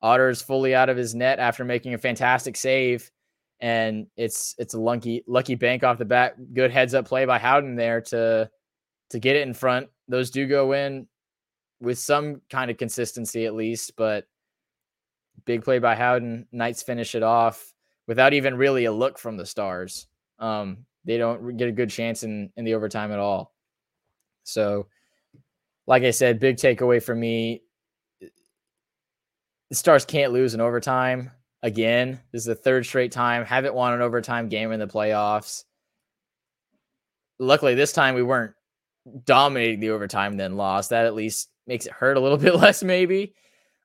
Otter's 0.02 0.42
fully 0.42 0.76
out 0.76 0.90
of 0.90 0.98
his 0.98 1.16
net 1.16 1.40
after 1.40 1.66
making 1.66 1.94
a 1.94 1.98
fantastic 1.98 2.56
save, 2.56 3.12
and 3.60 4.08
it's 4.16 4.56
it's 4.58 4.74
a 4.74 4.80
lucky 4.80 5.24
lucky 5.28 5.56
bank 5.56 5.84
off 5.84 5.98
the 5.98 6.06
back. 6.06 6.36
Good 6.54 6.72
heads 6.72 6.94
up 6.94 7.08
play 7.08 7.26
by 7.26 7.40
Howden 7.40 7.76
there 7.76 8.02
to 8.02 8.50
to 9.10 9.20
get 9.20 9.36
it 9.36 9.48
in 9.48 9.54
front. 9.54 9.88
Those 10.08 10.30
do 10.30 10.48
go 10.48 10.74
in 10.74 11.08
with 11.80 11.98
some 11.98 12.42
kind 12.50 12.70
of 12.70 12.78
consistency 12.78 13.46
at 13.46 13.56
least, 13.56 13.94
but 13.98 14.26
big 15.46 15.64
play 15.64 15.80
by 15.80 15.96
Howden. 15.96 16.48
Knights 16.52 16.84
finish 16.84 17.16
it 17.16 17.24
off 17.24 17.74
without 18.08 18.34
even 18.34 18.56
really 18.56 18.86
a 18.86 18.92
look 18.92 19.18
from 19.18 19.38
the 19.38 19.46
Stars. 19.46 20.08
Um, 20.40 20.86
they 21.06 21.18
don't 21.18 21.58
get 21.58 21.70
a 21.70 21.74
good 21.74 21.90
chance 21.90 22.24
in 22.24 22.52
in 22.56 22.66
the 22.66 22.76
overtime 22.76 23.12
at 23.12 23.20
all. 23.20 23.54
So, 24.44 24.88
like 25.88 26.04
I 26.04 26.12
said, 26.12 26.40
big 26.40 26.58
takeaway 26.58 27.02
for 27.02 27.16
me. 27.16 27.64
The 28.22 29.76
Stars 29.76 30.06
can't 30.06 30.34
lose 30.34 30.54
in 30.54 30.62
overtime 30.62 31.32
again. 31.64 32.20
This 32.32 32.42
is 32.42 32.46
the 32.46 32.56
third 32.56 32.86
straight 32.86 33.12
time. 33.12 33.46
Haven't 33.46 33.74
won 33.74 33.94
an 33.94 34.02
overtime 34.02 34.50
game 34.50 34.72
in 34.72 34.80
the 34.80 34.88
playoffs. 34.88 35.64
Luckily, 37.40 37.76
this 37.76 37.94
time 37.94 38.16
we 38.16 38.24
weren't 38.24 38.54
dominating 39.26 39.80
the 39.80 39.92
overtime, 39.92 40.38
then 40.38 40.58
lost. 40.58 40.90
That 40.90 41.06
at 41.06 41.16
least 41.16 41.50
makes 41.66 41.86
it 41.86 41.94
hurt 41.94 42.18
a 42.18 42.20
little 42.20 42.38
bit 42.38 42.56
less, 42.56 42.84
maybe. 42.84 43.34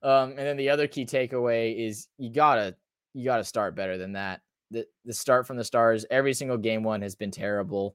Um, 0.03 0.31
and 0.31 0.39
then 0.39 0.57
the 0.57 0.71
other 0.71 0.89
key 0.89 1.07
takeaway 1.07 1.87
is 1.87 2.09
you 2.19 2.33
gotta 2.33 2.75
you 3.15 3.25
gotta 3.25 3.45
start 3.45 3.77
better 3.77 3.99
than 3.99 4.13
that. 4.13 4.41
The 4.73 4.87
the 5.05 5.13
start 5.13 5.47
from 5.47 5.57
the 5.57 5.65
stars, 5.65 6.05
every 6.11 6.35
single 6.35 6.59
game 6.59 6.83
one 6.83 7.03
has 7.03 7.15
been 7.15 7.31
terrible. 7.31 7.95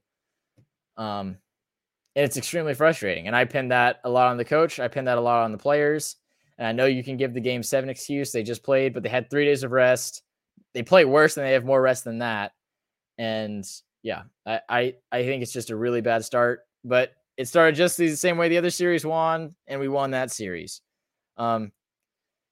Um, 0.96 1.36
it's 2.18 2.36
extremely 2.36 2.74
frustrating. 2.74 3.26
And 3.26 3.36
I 3.36 3.44
pin 3.44 3.68
that 3.68 4.00
a 4.04 4.10
lot 4.10 4.28
on 4.28 4.36
the 4.36 4.44
coach. 4.44 4.80
I 4.80 4.88
pin 4.88 5.04
that 5.04 5.18
a 5.18 5.20
lot 5.20 5.44
on 5.44 5.52
the 5.52 5.58
players. 5.58 6.16
And 6.58 6.66
I 6.66 6.72
know 6.72 6.86
you 6.86 7.04
can 7.04 7.16
give 7.16 7.32
the 7.32 7.40
game 7.40 7.62
seven 7.62 7.88
excuse. 7.88 8.32
They 8.32 8.42
just 8.42 8.64
played, 8.64 8.92
but 8.92 9.02
they 9.02 9.08
had 9.08 9.30
three 9.30 9.44
days 9.44 9.62
of 9.62 9.70
rest. 9.70 10.22
They 10.74 10.82
play 10.82 11.04
worse 11.04 11.34
than 11.34 11.44
they 11.44 11.52
have 11.52 11.64
more 11.64 11.80
rest 11.80 12.04
than 12.04 12.18
that. 12.18 12.52
And 13.18 13.64
yeah, 14.02 14.22
I, 14.44 14.60
I, 14.68 14.94
I 15.12 15.22
think 15.24 15.42
it's 15.42 15.52
just 15.52 15.70
a 15.70 15.76
really 15.76 16.00
bad 16.00 16.24
start. 16.24 16.60
But 16.84 17.12
it 17.36 17.46
started 17.46 17.76
just 17.76 17.96
the 17.96 18.14
same 18.16 18.36
way 18.36 18.48
the 18.48 18.58
other 18.58 18.70
series 18.70 19.06
won, 19.06 19.54
and 19.68 19.78
we 19.78 19.86
won 19.88 20.10
that 20.10 20.32
series. 20.32 20.80
Um, 21.36 21.70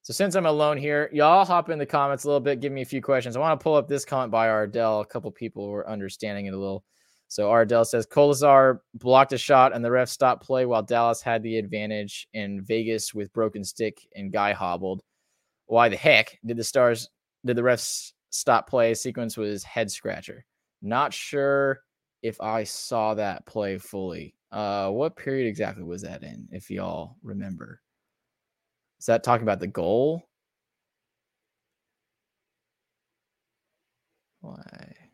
so 0.02 0.12
since 0.12 0.37
I'm 0.37 0.46
alone 0.46 0.76
here, 0.76 1.11
y'all 1.12 1.44
hop 1.44 1.70
in 1.70 1.81
the 1.81 1.87
comments 1.87 2.22
a 2.22 2.29
little 2.29 2.40
bit, 2.40 2.61
give 2.61 2.72
me 2.72 2.83
a 2.83 2.87
few 2.87 3.02
questions. 3.02 3.37
I 3.37 3.40
want 3.40 3.59
to 3.59 3.64
pull 3.64 3.74
up 3.74 3.88
this 3.88 4.05
comment 4.05 4.31
by 4.31 4.48
Ardell. 4.48 5.00
A 5.00 5.07
couple 5.07 5.29
people 5.33 5.68
were 5.68 5.88
understanding 5.88 6.46
it 6.46 6.55
a 6.55 6.57
little. 6.57 6.85
So 7.29 7.51
Ardell 7.51 7.85
says 7.85 8.07
Kolesar 8.07 8.81
blocked 8.95 9.33
a 9.33 9.39
shot 9.39 9.75
and 9.75 9.85
the 9.85 9.91
ref 9.91 10.09
stopped 10.09 10.45
play 10.47 10.65
while 10.65 10.83
Dallas 10.83 11.21
had 11.21 11.43
the 11.43 11.59
advantage 11.59 12.29
in 12.35 12.62
Vegas 12.62 13.12
with 13.15 13.33
broken 13.33 13.65
stick 13.65 13.99
and 14.15 14.33
guy 14.33 14.53
hobbled. 14.53 15.03
Why 15.67 15.89
the 15.89 15.97
heck 15.97 16.39
did 16.45 16.57
the 16.57 16.65
stars 16.65 17.09
did 17.45 17.57
the 17.57 17.62
refs 17.62 18.12
stop 18.31 18.69
play? 18.69 18.95
Sequence 18.95 19.37
was 19.37 19.65
head 19.65 19.91
scratcher. 19.91 20.45
Not 20.83 21.12
sure 21.12 21.81
if 22.23 22.41
I 22.41 22.65
saw 22.65 23.15
that 23.15 23.47
play 23.47 23.79
fully. 23.79 24.35
Uh, 24.53 24.91
what 24.91 25.17
period 25.17 25.49
exactly 25.49 25.83
was 25.85 26.03
that 26.03 26.23
in? 26.23 26.49
If 26.53 26.71
y'all 26.71 27.17
remember, 27.23 27.81
is 29.01 29.07
that 29.07 29.25
talking 29.25 29.43
about 29.43 29.61
the 29.61 29.67
goal? 29.67 30.29
Why? 34.41 35.06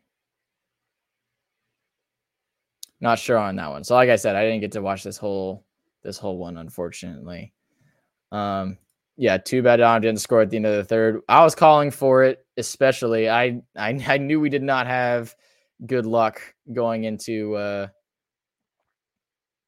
Not 3.03 3.19
sure 3.19 3.37
on 3.37 3.57
that 3.57 3.69
one. 3.69 3.83
So, 3.83 3.95
like 3.95 4.09
I 4.09 4.15
said, 4.15 4.37
I 4.37 4.45
didn't 4.45 4.61
get 4.61 4.71
to 4.71 4.81
watch 4.81 5.03
this 5.03 5.17
whole 5.17 5.65
this 6.03 6.17
whole 6.17 6.37
one, 6.37 6.55
unfortunately. 6.55 7.51
Um, 8.31 8.77
yeah, 9.17 9.37
too 9.37 9.61
bad 9.61 9.77
Don 9.77 10.01
didn't 10.01 10.21
score 10.21 10.39
at 10.39 10.49
the 10.49 10.55
end 10.55 10.65
of 10.65 10.77
the 10.77 10.85
third. 10.85 11.19
I 11.27 11.43
was 11.43 11.53
calling 11.53 11.91
for 11.91 12.23
it, 12.23 12.45
especially. 12.55 13.29
I 13.29 13.61
I, 13.75 14.01
I 14.07 14.17
knew 14.19 14.39
we 14.39 14.49
did 14.49 14.63
not 14.63 14.87
have 14.87 15.35
good 15.85 16.05
luck 16.05 16.39
going 16.71 17.03
into 17.03 17.55
uh 17.55 17.87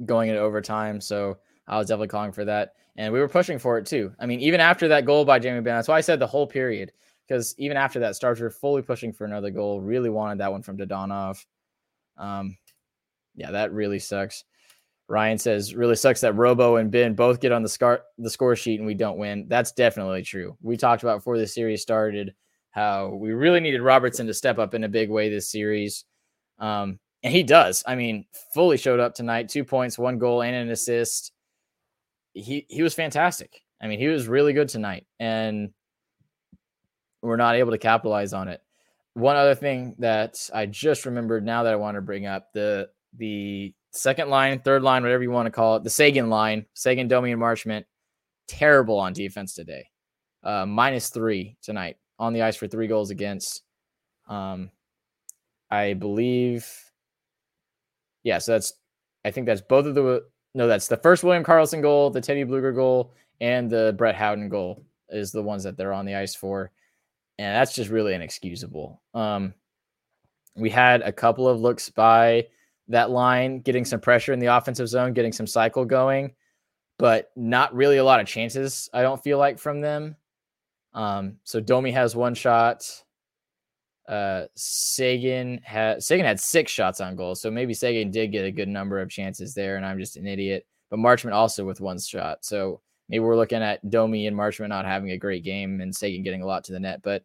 going 0.06 0.30
into 0.30 0.40
overtime. 0.40 1.02
So 1.02 1.40
I 1.68 1.78
was 1.78 1.88
definitely 1.88 2.08
calling 2.08 2.32
for 2.32 2.46
that. 2.46 2.76
And 2.96 3.12
we 3.12 3.20
were 3.20 3.28
pushing 3.28 3.60
for 3.60 3.78
it 3.78 3.86
too. 3.86 4.14
I 4.18 4.28
mean, 4.28 4.40
even 4.40 4.62
after 4.62 4.88
that 4.88 5.06
goal 5.06 5.26
by 5.26 5.40
Jamie 5.40 5.60
Benn, 5.60 5.76
that's 5.76 5.90
why 5.90 5.98
I 5.98 6.02
said 6.02 6.20
the 6.20 6.28
whole 6.28 6.48
period. 6.48 6.94
Because 7.28 7.54
even 7.58 7.76
after 7.76 8.00
that, 8.00 8.16
Stars 8.16 8.40
were 8.40 8.50
fully 8.50 8.82
pushing 8.82 9.12
for 9.12 9.26
another 9.26 9.52
goal. 9.52 9.82
Really 9.82 10.10
wanted 10.10 10.38
that 10.38 10.54
one 10.54 10.62
from 10.62 10.78
Dadonov. 10.78 11.44
Um, 12.18 12.56
yeah, 13.36 13.52
that 13.52 13.74
really 13.74 14.00
sucks. 14.00 14.44
Ryan 15.08 15.38
says, 15.38 15.76
really 15.76 15.96
sucks 15.96 16.22
that 16.22 16.34
Robo 16.34 16.78
and 16.78 16.90
Benn 16.90 17.14
both 17.14 17.40
get 17.40 17.52
on 17.52 17.62
the 17.62 17.70
scar 17.70 18.02
the 18.18 18.30
score 18.30 18.56
sheet 18.56 18.80
and 18.80 18.88
we 18.88 18.96
don't 18.96 19.20
win. 19.20 19.46
That's 19.48 19.72
definitely 19.72 20.24
true. 20.24 20.58
We 20.62 20.78
talked 20.78 21.04
about 21.04 21.20
before 21.20 21.38
the 21.38 21.46
series 21.46 21.82
started 21.82 22.34
how 22.72 23.10
we 23.10 23.32
really 23.32 23.62
needed 23.62 23.82
Robertson 23.82 24.28
to 24.28 24.34
step 24.34 24.60
up 24.60 24.74
in 24.74 24.84
a 24.84 24.90
big 24.90 25.10
way 25.10 25.30
this 25.30 25.50
series. 25.50 26.04
Um, 26.60 27.00
and 27.24 27.34
he 27.34 27.42
does. 27.42 27.84
I 27.88 27.96
mean, 27.96 28.26
fully 28.54 28.78
showed 28.78 29.00
up 29.00 29.16
tonight. 29.16 29.50
Two 29.50 29.64
points, 29.64 29.98
one 29.98 30.20
goal, 30.20 30.42
and 30.44 30.56
an 30.56 30.70
assist. 30.70 31.32
He 32.34 32.66
he 32.70 32.84
was 32.84 32.94
fantastic. 32.94 33.62
I 33.82 33.88
mean, 33.88 34.00
he 34.00 34.08
was 34.08 34.28
really 34.28 34.54
good 34.54 34.70
tonight, 34.70 35.06
and 35.20 35.70
we're 37.22 37.38
not 37.38 37.56
able 37.56 37.72
to 37.72 37.78
capitalize 37.78 38.34
on 38.34 38.48
it. 38.48 38.62
One 39.14 39.38
other 39.38 39.56
thing 39.56 39.96
that 40.00 40.36
I 40.54 40.66
just 40.66 41.06
remembered 41.06 41.46
now 41.46 41.64
that 41.64 41.74
I 41.74 41.78
want 41.78 41.96
to 41.96 42.02
bring 42.02 42.26
up 42.26 42.52
the 42.54 42.90
the 43.18 43.74
second 43.92 44.30
line, 44.30 44.60
third 44.60 44.84
line, 44.84 45.04
whatever 45.04 45.24
you 45.24 45.32
want 45.32 45.48
to 45.48 45.52
call 45.52 45.78
it, 45.78 45.84
the 45.84 45.90
Seguin 45.90 46.30
line, 46.30 46.66
Seguin, 46.74 47.08
Domi, 47.08 47.32
and 47.32 47.42
Marchment, 47.42 47.86
terrible 48.48 49.00
on 49.00 49.14
defense 49.14 49.54
today. 49.54 49.88
Uh, 50.44 50.66
minus 50.66 51.10
three 51.10 51.58
tonight 51.62 51.98
on 52.20 52.34
the 52.34 52.44
ice 52.44 52.56
for 52.56 52.68
three 52.68 52.88
goals 52.88 53.10
against. 53.10 53.64
Um, 54.28 54.70
I 55.72 55.94
believe 55.94 56.68
yeah, 58.26 58.40
so 58.40 58.54
that's 58.54 58.74
I 59.24 59.32
think 59.32 59.46
that's 59.46 59.62
both 59.62 59.86
of 59.86 59.96
the 59.96 60.26
no, 60.54 60.68
that's 60.68 60.88
the 60.88 60.98
first 60.98 61.24
William 61.24 61.44
Karlsson 61.44 61.82
goal, 61.82 62.10
the 62.10 62.22
Teddy 62.22 62.44
Blueger 62.44 62.74
goal, 62.74 63.14
and 63.40 63.70
the 63.70 63.94
Brett 63.98 64.16
Howden 64.16 64.50
goal 64.50 64.84
is 65.10 65.32
the 65.32 65.44
ones 65.44 65.64
that 65.64 65.78
they're 65.78 65.94
on 65.94 66.06
the 66.06 66.16
ice 66.16 66.34
for. 66.34 66.72
And 67.38 67.56
that's 67.56 67.76
just 67.76 67.90
really 67.90 68.14
inexcusable. 68.14 69.02
Um, 69.14 69.54
we 70.56 70.70
had 70.70 71.02
a 71.02 71.12
couple 71.12 71.48
of 71.48 71.60
looks 71.60 71.90
by 71.90 72.48
that 72.88 73.10
line, 73.10 73.60
getting 73.62 73.86
some 73.86 74.00
pressure 74.00 74.34
in 74.34 74.40
the 74.40 74.56
offensive 74.56 74.88
zone, 74.88 75.14
getting 75.14 75.32
some 75.32 75.48
cycle 75.48 75.86
going, 75.86 76.34
but 76.98 77.32
not 77.36 77.74
really 77.74 77.98
a 77.98 78.04
lot 78.04 78.20
of 78.20 78.28
chances, 78.28 78.90
I 78.94 79.02
don't 79.02 79.24
feel 79.24 79.38
like, 79.38 79.60
from 79.60 79.82
them. 79.82 80.16
Um, 80.94 81.38
so 81.44 81.60
Domi 81.60 81.92
has 81.92 82.16
one 82.16 82.36
shot. 82.36 82.86
Uh, 84.08 84.46
Seguin 84.56 85.60
had 85.64 86.04
Seguin 86.04 86.26
had 86.26 86.40
six 86.40 86.72
shots 86.72 87.02
on 87.02 87.16
goal, 87.16 87.34
so 87.36 87.50
maybe 87.50 87.74
Seguin 87.74 88.12
did 88.12 88.32
get 88.32 88.46
a 88.46 88.52
good 88.52 88.68
number 88.68 89.00
of 89.00 89.10
chances 89.10 89.54
there, 89.56 89.78
and 89.78 89.86
I'm 89.86 90.00
just 90.00 90.16
an 90.16 90.28
idiot. 90.28 90.66
But 90.92 91.00
Marchment 91.00 91.34
also 91.34 91.66
with 91.66 91.82
one 91.82 92.00
shot, 92.00 92.46
so 92.46 92.82
maybe 93.10 93.22
we're 93.22 93.36
looking 93.36 93.64
at 93.64 93.90
Domi 93.90 94.28
and 94.28 94.38
Marchment 94.38 94.70
not 94.70 94.86
having 94.86 95.10
a 95.10 95.18
great 95.18 95.44
game, 95.44 95.82
and 95.82 95.94
Seguin 95.94 96.24
getting 96.24 96.44
a 96.44 96.46
lot 96.46 96.64
to 96.66 96.72
the 96.72 96.80
net. 96.80 97.02
But 97.02 97.24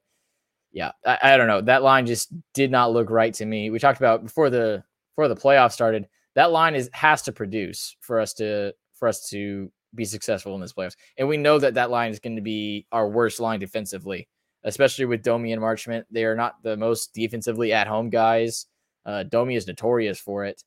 yeah, 0.72 0.92
I, 1.04 1.18
I 1.22 1.36
don't 1.36 1.48
know. 1.48 1.60
That 1.60 1.82
line 1.82 2.06
just 2.06 2.32
did 2.54 2.70
not 2.70 2.92
look 2.92 3.10
right 3.10 3.34
to 3.34 3.44
me. 3.44 3.70
We 3.70 3.78
talked 3.78 4.00
about 4.00 4.24
before 4.24 4.48
the 4.48 4.82
before 5.14 5.28
the 5.28 5.36
playoffs 5.36 5.72
started. 5.72 6.08
that 6.34 6.52
line 6.52 6.74
is 6.74 6.88
has 6.92 7.22
to 7.22 7.32
produce 7.32 7.96
for 8.00 8.20
us 8.20 8.32
to 8.34 8.72
for 8.94 9.08
us 9.08 9.28
to 9.30 9.70
be 9.94 10.04
successful 10.04 10.54
in 10.54 10.60
this 10.60 10.72
playoffs. 10.72 10.96
And 11.18 11.26
we 11.28 11.36
know 11.36 11.58
that 11.58 11.74
that 11.74 11.90
line 11.90 12.10
is 12.10 12.20
going 12.20 12.36
to 12.36 12.42
be 12.42 12.86
our 12.92 13.08
worst 13.08 13.40
line 13.40 13.58
defensively, 13.58 14.28
especially 14.64 15.06
with 15.06 15.22
Domi 15.22 15.52
and 15.52 15.60
Marchment. 15.60 16.04
They 16.10 16.24
are 16.24 16.36
not 16.36 16.62
the 16.62 16.76
most 16.76 17.12
defensively 17.12 17.72
at 17.72 17.88
home 17.88 18.10
guys. 18.10 18.66
Uh, 19.04 19.24
Domi 19.24 19.56
is 19.56 19.66
notorious 19.66 20.20
for 20.20 20.44
it, 20.44 20.62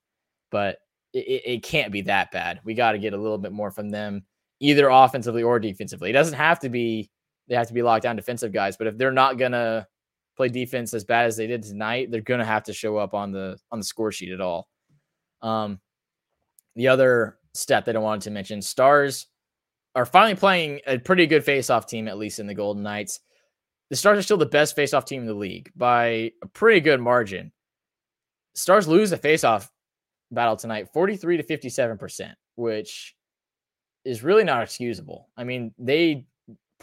but 0.52 0.80
it, 1.14 1.42
it 1.46 1.64
can't 1.64 1.92
be 1.92 2.02
that 2.02 2.32
bad. 2.32 2.60
We 2.66 2.74
got 2.74 2.94
to 2.94 3.00
get 3.00 3.14
a 3.14 3.18
little 3.18 3.38
bit 3.38 3.52
more 3.52 3.72
from 3.72 3.90
them, 3.92 4.24
either 4.60 4.90
offensively 4.90 5.44
or 5.44 5.60
defensively. 5.60 6.10
It 6.10 6.14
doesn't 6.14 6.34
have 6.34 6.60
to 6.60 6.70
be 6.70 7.10
they 7.48 7.56
have 7.56 7.68
to 7.68 7.74
be 7.74 7.84
locked 7.84 8.04
down 8.04 8.16
defensive 8.16 8.52
guys, 8.52 8.78
but 8.78 8.88
if 8.88 8.98
they're 8.98 9.12
not 9.12 9.38
gonna 9.38 9.88
play 10.36 10.50
defense 10.50 10.94
as 10.94 11.04
bad 11.04 11.26
as 11.26 11.38
they 11.38 11.48
did 11.48 11.64
tonight, 11.64 12.12
they're 12.12 12.22
gonna 12.22 12.46
have 12.46 12.64
to 12.64 12.74
show 12.74 12.98
up 12.98 13.14
on 13.14 13.32
the 13.32 13.58
on 13.72 13.80
the 13.80 13.86
score 13.86 14.12
sheet 14.12 14.32
at 14.32 14.42
all. 14.42 14.68
Um, 15.42 15.80
the 16.76 16.88
other 16.88 17.38
stat 17.54 17.86
that 17.86 17.96
I 17.96 18.00
wanted 18.00 18.22
to 18.24 18.32
mention: 18.32 18.62
Stars 18.62 19.28
are 19.96 20.06
finally 20.06 20.36
playing 20.36 20.80
a 20.88 20.98
pretty 20.98 21.28
good 21.28 21.44
face-off 21.44 21.86
team, 21.86 22.08
at 22.08 22.18
least 22.18 22.40
in 22.40 22.48
the 22.48 22.56
Golden 22.56 22.84
Knights. 22.84 23.20
The 23.90 23.96
Stars 23.96 24.18
are 24.18 24.24
still 24.24 24.38
the 24.38 24.46
best 24.46 24.76
face-off 24.76 25.06
team 25.06 25.22
in 25.22 25.28
the 25.28 25.34
league 25.34 25.72
by 25.76 26.32
a 26.42 26.48
pretty 26.54 26.80
good 26.80 27.00
margin. 27.00 27.52
Stars 28.56 28.88
lose 28.88 29.12
the 29.12 29.18
face-off 29.18 29.72
battle 30.32 30.56
tonight, 30.56 30.90
43 30.94 31.38
to 31.38 31.44
57%, 31.44 32.34
which 32.56 33.16
is 34.04 34.24
really 34.24 34.44
not 34.44 34.64
excusable. 34.64 35.30
I 35.38 35.44
mean, 35.44 35.74
they 35.78 36.26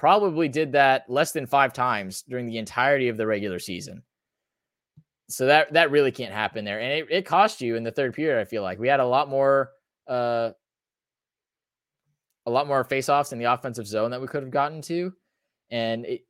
probably 0.00 0.48
did 0.48 0.72
that 0.72 1.04
less 1.10 1.32
than 1.32 1.44
five 1.44 1.74
times 1.74 2.22
during 2.22 2.46
the 2.46 2.56
entirety 2.56 3.10
of 3.10 3.18
the 3.18 3.26
regular 3.26 3.58
season. 3.58 4.02
So 5.28 5.44
that 5.44 5.74
that 5.74 5.90
really 5.90 6.10
can't 6.10 6.32
happen 6.32 6.64
there. 6.64 6.80
And 6.80 6.90
it, 6.90 7.06
it 7.10 7.26
cost 7.26 7.60
you 7.60 7.76
in 7.76 7.84
the 7.84 7.90
third 7.90 8.14
period, 8.14 8.40
I 8.40 8.46
feel 8.46 8.62
like. 8.62 8.78
We 8.78 8.88
had 8.88 9.00
a 9.00 9.06
lot 9.06 9.28
more 9.28 9.72
uh 10.08 10.52
a 12.46 12.50
lot 12.50 12.66
more 12.66 12.82
face-offs 12.82 13.32
in 13.32 13.38
the 13.38 13.52
offensive 13.52 13.86
zone 13.86 14.10
that 14.12 14.22
we 14.22 14.26
could 14.26 14.42
have 14.42 14.50
gotten 14.50 14.80
to. 14.80 15.12
And 15.70 16.06
it, 16.06 16.22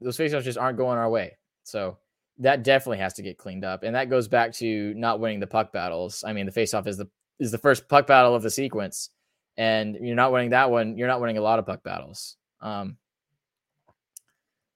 those 0.00 0.16
face-offs 0.16 0.44
just 0.44 0.56
aren't 0.56 0.78
going 0.78 0.96
our 0.96 1.10
way. 1.10 1.36
So 1.64 1.98
that 2.38 2.62
definitely 2.62 2.98
has 2.98 3.14
to 3.14 3.22
get 3.22 3.38
cleaned 3.38 3.64
up. 3.64 3.82
And 3.82 3.96
that 3.96 4.08
goes 4.08 4.28
back 4.28 4.52
to 4.54 4.94
not 4.94 5.18
winning 5.18 5.40
the 5.40 5.48
puck 5.48 5.72
battles. 5.72 6.22
I 6.24 6.32
mean, 6.32 6.46
the 6.46 6.52
face-off 6.52 6.86
is 6.86 6.96
the 6.96 7.08
is 7.40 7.50
the 7.50 7.58
first 7.58 7.88
puck 7.88 8.06
battle 8.06 8.36
of 8.36 8.44
the 8.44 8.50
sequence. 8.50 9.10
And 9.56 9.96
you're 10.00 10.14
not 10.14 10.30
winning 10.30 10.50
that 10.50 10.70
one, 10.70 10.96
you're 10.96 11.08
not 11.08 11.20
winning 11.20 11.38
a 11.38 11.42
lot 11.42 11.58
of 11.58 11.66
puck 11.66 11.82
battles. 11.82 12.36
Um 12.64 12.96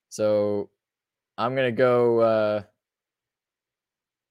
so 0.09 0.71
I'm 1.37 1.57
gonna 1.57 1.73
go 1.73 2.21
uh 2.21 2.63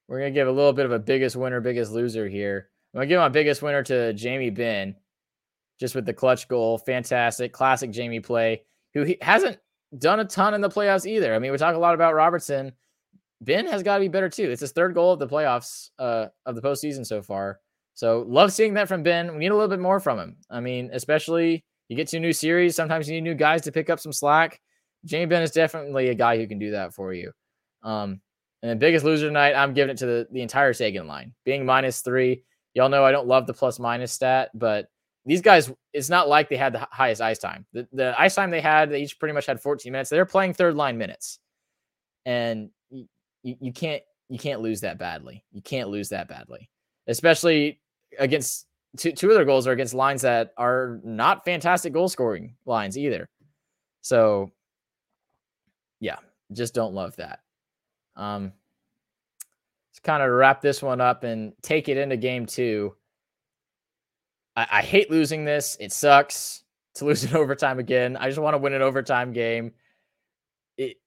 we're 0.08 0.20
gonna 0.20 0.32
give 0.32 0.48
a 0.48 0.52
little 0.52 0.74
bit 0.74 0.86
of 0.86 0.92
a 0.94 1.00
biggest 1.00 1.36
winner, 1.36 1.60
biggest 1.60 1.92
loser 1.92 2.28
here. 2.28 2.70
I'm 2.94 3.00
gonna 3.00 3.08
give 3.08 3.20
my 3.20 3.30
biggest 3.30 3.62
winner 3.62 3.84
to 3.84 4.14
Jamie 4.14 4.50
Benn, 4.50 4.96
just 5.80 5.96
with 5.96 6.06
the 6.06 6.14
clutch 6.14 6.48
goal. 6.48 6.78
Fantastic, 6.78 7.52
classic 7.52 7.92
Jamie 7.92 8.22
play, 8.22 8.64
who 8.94 9.14
hasn't 9.22 9.58
done 9.98 10.20
a 10.20 10.26
ton 10.26 10.54
in 10.54 10.62
the 10.62 10.70
playoffs 10.70 11.06
either. 11.06 11.36
I 11.36 11.40
mean, 11.40 11.52
we 11.52 11.58
talk 11.58 11.76
a 11.76 11.80
lot 11.80 11.96
about 11.96 12.16
Robertson. 12.16 12.72
Benn 13.42 13.68
has 13.68 13.84
got 13.84 13.98
to 13.98 14.02
be 14.02 14.08
better 14.08 14.30
too. 14.30 14.50
It's 14.50 14.62
his 14.62 14.72
third 14.72 14.94
goal 14.94 15.14
of 15.14 15.20
the 15.20 15.28
playoffs 15.28 15.90
uh, 16.00 16.28
of 16.46 16.56
the 16.56 16.62
postseason 16.62 17.06
so 17.06 17.22
far. 17.22 17.60
So 17.94 18.26
love 18.28 18.52
seeing 18.52 18.74
that 18.76 18.88
from 18.88 19.04
Benn. 19.04 19.34
We 19.34 19.40
need 19.40 19.52
a 19.52 19.56
little 19.56 19.70
bit 19.70 19.80
more 19.80 20.00
from 20.00 20.20
him. 20.20 20.38
I 20.50 20.60
mean, 20.60 20.90
especially 20.94 21.64
you 21.90 21.96
get 21.96 22.08
to 22.10 22.18
a 22.18 22.20
new 22.20 22.34
series. 22.34 22.76
Sometimes 22.76 23.08
you 23.08 23.16
need 23.16 23.22
new 23.22 23.36
guys 23.36 23.62
to 23.64 23.72
pick 23.72 23.90
up 23.90 24.00
some 24.00 24.14
slack. 24.14 24.62
Jamie 25.06 25.26
Benn 25.26 25.44
is 25.44 25.52
definitely 25.52 26.10
a 26.10 26.16
guy 26.16 26.38
who 26.38 26.48
can 26.48 26.60
do 26.60 26.72
that 26.72 26.94
for 26.94 27.14
you. 27.14 27.32
Um, 27.84 28.22
and 28.62 28.72
the 28.72 28.76
biggest 28.76 29.06
loser 29.06 29.28
tonight, 29.28 29.54
I'm 29.54 29.74
giving 29.74 29.92
it 29.92 29.98
to 30.00 30.06
the, 30.06 30.28
the 30.32 30.42
entire 30.42 30.74
Seguin 30.74 31.08
line, 31.08 31.34
being 31.46 31.66
minus 31.66 32.02
three. 32.02 32.44
Y'all 32.74 32.90
know 32.90 33.06
I 33.06 33.12
don't 33.12 33.28
love 33.28 33.48
the 33.48 33.54
plus 33.54 33.80
minus 33.80 34.12
stat, 34.12 34.50
but 34.54 34.90
these 35.26 35.42
guys, 35.42 35.72
it's 35.94 36.10
not 36.10 36.28
like 36.28 36.50
they 36.50 36.58
had 36.58 36.74
the 36.74 36.88
highest 36.92 37.22
ice 37.22 37.38
time. 37.38 37.66
The, 37.74 37.88
the 37.94 38.20
ice 38.20 38.36
time 38.36 38.50
they 38.50 38.62
had, 38.62 38.90
they 38.90 39.02
each 39.02 39.20
pretty 39.20 39.34
much 39.34 39.46
had 39.46 39.62
14 39.62 39.92
minutes. 39.92 40.10
They're 40.10 40.26
playing 40.26 40.54
third 40.54 40.76
line 40.76 40.98
minutes. 40.98 41.40
And 42.26 42.70
you, 42.90 43.08
you 43.44 43.72
can't 43.72 44.04
you 44.30 44.38
can't 44.38 44.62
lose 44.62 44.82
that 44.82 44.98
badly. 44.98 45.46
You 45.52 45.62
can't 45.62 45.90
lose 45.90 46.10
that 46.10 46.28
badly, 46.28 46.70
especially 47.08 47.80
against 48.20 48.66
two, 48.96 49.12
two 49.12 49.30
of 49.30 49.36
their 49.36 49.46
goals 49.46 49.68
are 49.68 49.72
against 49.72 49.94
lines 49.94 50.22
that 50.22 50.54
are 50.58 51.00
not 51.04 51.46
fantastic 51.46 51.94
goal 51.94 52.10
scoring 52.10 52.56
lines 52.66 52.98
either. 52.98 53.30
So, 54.02 54.52
yeah, 56.00 56.18
just 56.54 56.74
don't 56.74 56.94
love 56.94 57.16
that. 57.18 57.40
Um, 58.16 58.54
let's 59.92 60.00
kind 60.04 60.24
of 60.24 60.30
wrap 60.32 60.62
this 60.62 60.82
one 60.82 61.02
up 61.02 61.24
and 61.24 61.54
take 61.62 61.90
it 61.90 61.98
into 61.98 62.18
game 62.18 62.46
two. 62.46 62.96
I, 64.56 64.68
I 64.72 64.82
hate 64.82 65.12
losing 65.12 65.46
this. 65.46 65.78
It 65.80 65.92
sucks 65.92 66.64
to 66.96 67.06
lose 67.06 67.24
in 67.24 67.36
overtime 67.36 67.80
again. 67.80 68.18
I 68.18 68.28
just 68.28 68.40
want 68.40 68.54
to 68.54 68.60
win 68.60 68.74
an 68.74 68.82
overtime 68.82 69.34
game. 69.34 69.74
It 70.78 70.98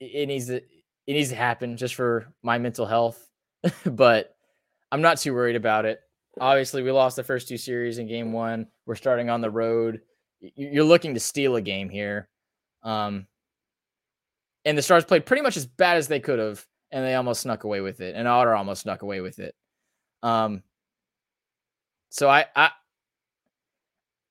it 0.00 0.26
needs 0.26 0.46
to 0.46 0.56
it 0.56 1.12
needs 1.12 1.30
to 1.30 1.36
happen 1.36 1.76
just 1.76 1.94
for 1.94 2.26
my 2.42 2.58
mental 2.58 2.86
health, 2.86 3.28
but 3.86 4.36
I'm 4.92 5.02
not 5.02 5.18
too 5.18 5.34
worried 5.34 5.56
about 5.56 5.84
it. 5.84 6.00
Obviously, 6.40 6.82
we 6.82 6.90
lost 6.90 7.16
the 7.16 7.24
first 7.24 7.48
two 7.48 7.56
series 7.56 7.98
in 7.98 8.06
game 8.06 8.32
one. 8.32 8.66
We're 8.86 8.94
starting 8.94 9.30
on 9.30 9.40
the 9.40 9.50
road. 9.50 10.00
You're 10.40 10.84
looking 10.84 11.14
to 11.14 11.20
steal 11.20 11.56
a 11.56 11.60
game 11.60 11.88
here. 11.88 12.28
Um, 12.82 13.26
and 14.64 14.76
the 14.76 14.82
Stars 14.82 15.04
played 15.04 15.26
pretty 15.26 15.42
much 15.42 15.56
as 15.56 15.66
bad 15.66 15.96
as 15.96 16.08
they 16.08 16.20
could 16.20 16.38
have, 16.38 16.64
and 16.90 17.04
they 17.04 17.14
almost 17.14 17.40
snuck 17.40 17.64
away 17.64 17.80
with 17.80 18.00
it. 18.00 18.14
And 18.14 18.28
Otter 18.28 18.54
almost 18.54 18.82
snuck 18.82 19.02
away 19.02 19.20
with 19.20 19.38
it. 19.38 19.54
Um, 20.22 20.62
so 22.10 22.28
I, 22.28 22.46
I, 22.54 22.70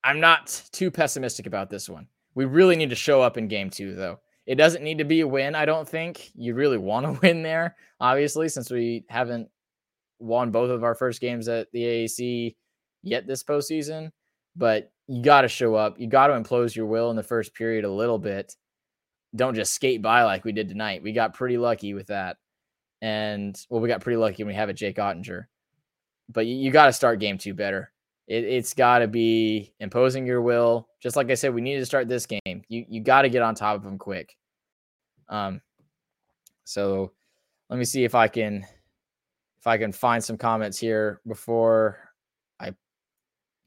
I'm 0.04 0.20
not 0.20 0.64
too 0.72 0.92
pessimistic 0.92 1.48
about 1.48 1.70
this 1.70 1.90
one. 1.90 2.08
We 2.36 2.46
really 2.46 2.76
need 2.76 2.90
to 2.90 2.96
show 2.96 3.22
up 3.22 3.38
in 3.38 3.48
game 3.48 3.70
two, 3.70 3.96
though. 3.96 4.20
It 4.46 4.56
doesn't 4.56 4.84
need 4.84 5.00
to 5.00 5.04
be 5.04 5.22
a 5.22 5.28
win, 5.28 5.56
I 5.56 5.66
don't 5.66 5.88
think. 5.88 6.32
You 6.34 6.54
really 6.54 6.78
want 6.78 7.06
to 7.06 7.20
win 7.28 7.44
there, 7.44 7.76
obviously, 8.00 8.48
since 8.48 8.72
we 8.72 9.06
haven't 9.10 9.50
won 10.20 10.52
both 10.52 10.70
of 10.70 10.84
our 10.84 10.96
first 10.96 11.22
games 11.22 11.48
at 11.48 11.72
the 11.72 11.84
AAC 11.84 12.56
yet 13.04 13.28
this 13.28 13.44
postseason. 13.44 14.12
But 14.56 14.92
you 15.08 15.22
got 15.22 15.42
to 15.42 15.48
show 15.48 15.76
up. 15.76 16.00
You 16.00 16.08
got 16.08 16.28
to 16.28 16.34
impose 16.34 16.76
your 16.76 16.88
will 16.88 17.10
in 17.10 17.16
the 17.16 17.24
first 17.24 17.54
period 17.54 17.86
a 17.86 17.92
little 17.92 18.20
bit. 18.20 18.56
Don't 19.36 19.56
just 19.56 19.74
skate 19.74 20.02
by 20.02 20.24
like 20.24 20.44
we 20.44 20.52
did 20.52 20.70
tonight. 20.70 21.04
We 21.04 21.14
got 21.14 21.34
pretty 21.34 21.58
lucky 21.58 21.94
with 21.94 22.08
that. 22.08 22.38
And 23.02 23.60
well, 23.70 23.82
we 23.82 23.88
got 23.88 24.02
pretty 24.02 24.18
lucky 24.18 24.44
when 24.44 24.54
we 24.54 24.56
have 24.56 24.70
a 24.70 24.74
Jake 24.74 24.98
Oettinger. 24.98 25.46
But 26.30 26.48
you, 26.48 26.56
you 26.56 26.72
got 26.72 26.88
to 26.88 26.94
start 26.94 27.20
game 27.20 27.38
two 27.38 27.54
better. 27.54 27.92
It, 28.28 28.44
it's 28.44 28.74
got 28.74 29.00
to 29.00 29.08
be 29.08 29.74
imposing 29.80 30.26
your 30.26 30.42
will. 30.42 30.90
Just 31.02 31.16
like 31.16 31.30
I 31.30 31.36
said, 31.36 31.54
we 31.54 31.62
need 31.62 31.78
to 31.78 31.86
start 31.86 32.10
this 32.10 32.26
game. 32.26 32.64
You 32.68 32.86
you 32.90 33.02
got 33.02 33.22
to 33.22 33.30
get 33.30 33.44
on 33.44 33.56
top 33.56 33.76
of 33.76 33.84
them 33.84 33.98
quick. 33.98 34.36
Um, 35.30 35.62
so 36.64 37.14
let 37.70 37.80
me 37.80 37.86
see 37.86 38.04
if 38.04 38.16
I 38.16 38.28
can 38.28 38.66
if 39.68 39.72
I 39.72 39.78
can 39.78 39.92
find 39.92 40.24
some 40.24 40.38
comments 40.38 40.78
here 40.78 41.20
before 41.28 41.98
I 42.58 42.74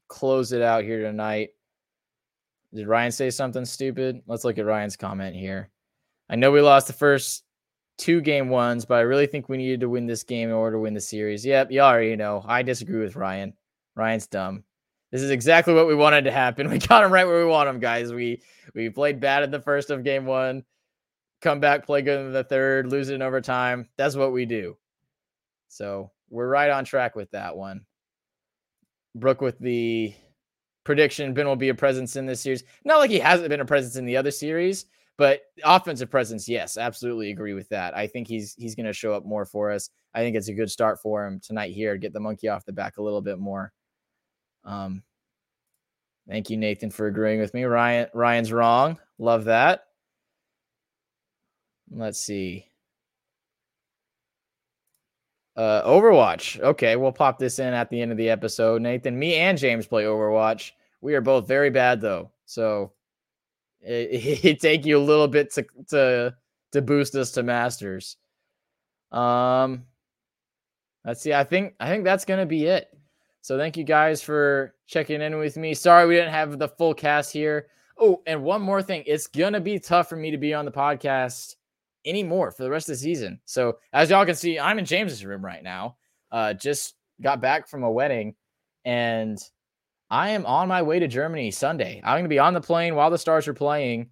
close 0.07 0.51
it 0.51 0.63
out 0.63 0.83
here 0.83 1.03
tonight. 1.03 1.49
Did 2.73 2.87
Ryan 2.87 3.11
say 3.11 3.29
something 3.29 3.65
stupid? 3.65 4.23
Let's 4.25 4.43
look 4.43 4.57
at 4.57 4.65
Ryan's 4.65 4.97
comment 4.97 5.35
here. 5.35 5.69
I 6.27 6.37
know 6.37 6.49
we 6.49 6.61
lost 6.61 6.87
the 6.87 6.93
first 6.93 7.43
two 7.99 8.19
game 8.19 8.49
ones, 8.49 8.83
but 8.83 8.95
I 8.95 9.01
really 9.01 9.27
think 9.27 9.47
we 9.47 9.57
needed 9.57 9.81
to 9.81 9.89
win 9.89 10.07
this 10.07 10.23
game 10.23 10.49
in 10.49 10.55
order 10.55 10.77
to 10.77 10.79
win 10.79 10.95
the 10.95 11.01
series. 11.01 11.45
Yep, 11.45 11.69
you 11.69 11.81
already 11.81 12.15
know. 12.15 12.43
I 12.47 12.63
disagree 12.63 12.99
with 12.99 13.15
Ryan. 13.15 13.53
Ryan's 13.95 14.25
dumb. 14.25 14.63
This 15.11 15.21
is 15.21 15.29
exactly 15.29 15.75
what 15.75 15.87
we 15.87 15.93
wanted 15.93 16.23
to 16.23 16.31
happen. 16.31 16.67
We 16.71 16.79
got 16.79 17.03
him 17.03 17.13
right 17.13 17.27
where 17.27 17.45
we 17.45 17.51
want 17.51 17.69
him, 17.69 17.79
guys. 17.79 18.11
We 18.11 18.41
we 18.73 18.89
played 18.89 19.19
bad 19.19 19.43
in 19.43 19.51
the 19.51 19.61
first 19.61 19.91
of 19.91 20.03
game 20.03 20.25
one, 20.25 20.63
come 21.41 21.59
back, 21.59 21.85
play 21.85 22.01
good 22.01 22.25
in 22.25 22.33
the 22.33 22.43
third, 22.43 22.87
lose 22.87 23.09
it 23.09 23.15
in 23.15 23.21
overtime. 23.21 23.87
That's 23.97 24.15
what 24.15 24.31
we 24.31 24.47
do. 24.47 24.77
So 25.71 26.11
we're 26.29 26.49
right 26.49 26.69
on 26.69 26.83
track 26.83 27.15
with 27.15 27.31
that 27.31 27.55
one. 27.55 27.85
Brooke 29.15 29.39
with 29.39 29.57
the 29.59 30.13
prediction 30.83 31.33
Benn 31.33 31.47
will 31.47 31.55
be 31.55 31.69
a 31.69 31.73
presence 31.75 32.17
in 32.17 32.25
this 32.25 32.41
series. 32.41 32.63
Not 32.83 32.97
like 32.97 33.09
he 33.09 33.19
hasn't 33.19 33.47
been 33.47 33.61
a 33.61 33.65
presence 33.65 33.95
in 33.95 34.05
the 34.05 34.17
other 34.17 34.31
series, 34.31 34.85
but 35.17 35.43
offensive 35.63 36.11
presence, 36.11 36.49
yes, 36.49 36.77
absolutely 36.77 37.31
agree 37.31 37.53
with 37.53 37.69
that. 37.69 37.95
I 37.95 38.05
think 38.05 38.27
he's 38.27 38.53
he's 38.55 38.75
going 38.75 38.85
to 38.85 38.93
show 38.93 39.13
up 39.13 39.25
more 39.25 39.45
for 39.45 39.71
us. 39.71 39.89
I 40.13 40.19
think 40.19 40.35
it's 40.35 40.49
a 40.49 40.53
good 40.53 40.69
start 40.69 41.01
for 41.01 41.25
him 41.25 41.39
tonight 41.39 41.73
here. 41.73 41.93
To 41.93 41.99
get 41.99 42.11
the 42.11 42.19
monkey 42.19 42.49
off 42.49 42.65
the 42.65 42.73
back 42.73 42.97
a 42.97 43.03
little 43.03 43.21
bit 43.21 43.39
more. 43.39 43.71
Um, 44.65 45.03
thank 46.27 46.49
you, 46.49 46.57
Nathan, 46.57 46.91
for 46.91 47.07
agreeing 47.07 47.39
with 47.39 47.53
me. 47.53 47.63
Ryan 47.63 48.07
Ryan's 48.13 48.51
wrong. 48.51 48.99
Love 49.19 49.45
that. 49.45 49.85
Let's 51.89 52.21
see. 52.21 52.70
Uh, 55.55 55.83
Overwatch. 55.83 56.59
Okay, 56.59 56.95
we'll 56.95 57.11
pop 57.11 57.37
this 57.37 57.59
in 57.59 57.73
at 57.73 57.89
the 57.89 58.01
end 58.01 58.11
of 58.11 58.17
the 58.17 58.29
episode. 58.29 58.81
Nathan, 58.81 59.17
me 59.17 59.35
and 59.35 59.57
James 59.57 59.85
play 59.85 60.03
Overwatch. 60.03 60.71
We 61.01 61.15
are 61.15 61.21
both 61.21 61.47
very 61.47 61.69
bad 61.69 61.99
though, 61.99 62.31
so 62.45 62.93
it, 63.81 64.45
it 64.45 64.59
take 64.61 64.85
you 64.85 64.97
a 64.97 64.99
little 64.99 65.27
bit 65.27 65.53
to 65.53 65.65
to 65.89 66.35
to 66.71 66.81
boost 66.81 67.15
us 67.15 67.31
to 67.31 67.43
masters. 67.43 68.17
Um, 69.11 69.85
Let's 71.05 71.21
see. 71.21 71.33
I 71.33 71.43
think 71.43 71.75
I 71.79 71.89
think 71.89 72.03
that's 72.03 72.25
gonna 72.25 72.45
be 72.45 72.65
it. 72.65 72.95
So 73.41 73.57
thank 73.57 73.75
you 73.75 73.83
guys 73.83 74.21
for 74.21 74.75
checking 74.85 75.21
in 75.21 75.37
with 75.37 75.57
me. 75.57 75.73
Sorry 75.73 76.07
we 76.07 76.15
didn't 76.15 76.33
have 76.33 76.59
the 76.59 76.67
full 76.67 76.93
cast 76.93 77.33
here. 77.33 77.67
Oh, 77.99 78.21
and 78.27 78.43
one 78.43 78.61
more 78.61 78.83
thing. 78.83 79.03
It's 79.07 79.27
gonna 79.27 79.59
be 79.59 79.79
tough 79.79 80.09
for 80.09 80.15
me 80.15 80.31
to 80.31 80.37
be 80.37 80.53
on 80.53 80.65
the 80.65 80.71
podcast 80.71 81.55
anymore 82.05 82.51
for 82.51 82.63
the 82.63 82.69
rest 82.69 82.89
of 82.89 82.93
the 82.93 82.99
season. 82.99 83.39
So 83.45 83.77
as 83.93 84.09
y'all 84.09 84.25
can 84.25 84.35
see, 84.35 84.59
I'm 84.59 84.79
in 84.79 84.85
James's 84.85 85.25
room 85.25 85.43
right 85.43 85.63
now. 85.63 85.97
Uh, 86.31 86.53
just 86.53 86.95
got 87.21 87.41
back 87.41 87.67
from 87.67 87.83
a 87.83 87.91
wedding, 87.91 88.35
and 88.85 89.37
I 90.09 90.29
am 90.31 90.45
on 90.45 90.67
my 90.67 90.81
way 90.81 90.99
to 90.99 91.07
Germany 91.07 91.51
Sunday. 91.51 92.01
I'm 92.03 92.17
gonna 92.17 92.29
be 92.29 92.39
on 92.39 92.53
the 92.53 92.61
plane 92.61 92.95
while 92.95 93.09
the 93.09 93.17
Stars 93.17 93.47
are 93.47 93.53
playing. 93.53 94.09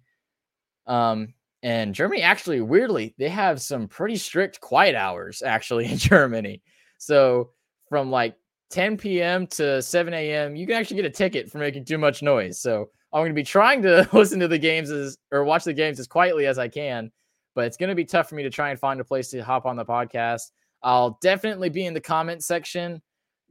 Um, 0.86 1.34
and 1.62 1.94
Germany 1.94 2.22
actually, 2.22 2.60
weirdly, 2.60 3.14
they 3.18 3.28
have 3.28 3.60
some 3.60 3.86
pretty 3.86 4.16
strict 4.16 4.60
quiet 4.60 4.94
hours 4.94 5.42
actually 5.42 5.86
in 5.90 5.98
Germany. 5.98 6.62
So 6.98 7.50
from 7.88 8.10
like 8.10 8.36
10 8.70 8.96
p.m. 8.96 9.46
to 9.48 9.82
7 9.82 10.14
a.m., 10.14 10.56
you 10.56 10.66
can 10.66 10.76
actually 10.76 10.96
get 10.96 11.04
a 11.04 11.10
ticket 11.10 11.50
for 11.50 11.58
making 11.58 11.84
too 11.84 11.98
much 11.98 12.22
noise. 12.22 12.60
So 12.60 12.90
I'm 13.12 13.20
going 13.20 13.30
to 13.30 13.34
be 13.34 13.42
trying 13.42 13.82
to 13.82 14.08
listen 14.12 14.40
to 14.40 14.48
the 14.48 14.58
games 14.58 14.90
as 14.90 15.18
or 15.32 15.44
watch 15.44 15.64
the 15.64 15.74
games 15.74 16.00
as 16.00 16.06
quietly 16.06 16.46
as 16.46 16.58
I 16.58 16.68
can, 16.68 17.10
but 17.54 17.64
it's 17.64 17.76
going 17.76 17.88
to 17.88 17.94
be 17.94 18.04
tough 18.04 18.28
for 18.28 18.34
me 18.34 18.42
to 18.42 18.50
try 18.50 18.70
and 18.70 18.78
find 18.78 19.00
a 19.00 19.04
place 19.04 19.30
to 19.30 19.40
hop 19.40 19.66
on 19.66 19.76
the 19.76 19.84
podcast. 19.84 20.50
I'll 20.82 21.18
definitely 21.20 21.68
be 21.68 21.86
in 21.86 21.94
the 21.94 22.00
comment 22.00 22.42
section 22.42 23.02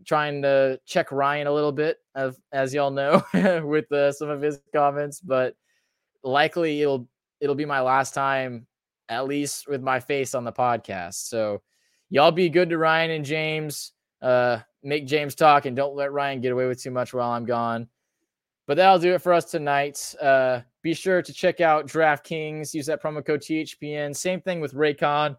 trying 0.05 0.41
to 0.41 0.79
check 0.85 1.11
Ryan 1.11 1.47
a 1.47 1.51
little 1.53 1.71
bit, 1.71 1.97
of, 2.15 2.37
as 2.51 2.73
y'all 2.73 2.91
know, 2.91 3.23
with 3.65 3.91
uh, 3.91 4.11
some 4.11 4.29
of 4.29 4.41
his 4.41 4.59
comments, 4.73 5.19
but 5.19 5.55
likely 6.23 6.81
it'll 6.81 7.07
it'll 7.39 7.55
be 7.55 7.65
my 7.65 7.81
last 7.81 8.13
time, 8.13 8.67
at 9.07 9.25
least 9.25 9.67
with 9.67 9.81
my 9.81 9.99
face 9.99 10.35
on 10.35 10.43
the 10.43 10.51
podcast. 10.51 11.27
So 11.27 11.61
y'all 12.09 12.31
be 12.31 12.49
good 12.49 12.69
to 12.69 12.77
Ryan 12.77 13.11
and 13.11 13.25
James. 13.25 13.93
Uh, 14.21 14.59
make 14.83 15.07
James 15.07 15.35
talk 15.35 15.65
and 15.65 15.75
don't 15.75 15.95
let 15.95 16.11
Ryan 16.11 16.41
get 16.41 16.51
away 16.51 16.67
with 16.67 16.81
too 16.81 16.91
much 16.91 17.13
while 17.13 17.31
I'm 17.31 17.45
gone. 17.45 17.87
But 18.69 18.77
that'll 18.77 18.99
do 18.99 19.15
it 19.15 19.23
for 19.23 19.33
us 19.33 19.45
tonight. 19.45 20.13
Uh, 20.21 20.59
be 20.83 20.93
sure 20.93 21.23
to 21.23 21.33
check 21.33 21.59
out 21.59 21.87
DraftKings. 21.87 22.71
Use 22.71 22.85
that 22.85 23.01
promo 23.01 23.25
code 23.25 23.41
THPN. 23.41 24.15
Same 24.15 24.41
thing 24.41 24.59
with 24.61 24.75
Raycon. 24.75 25.35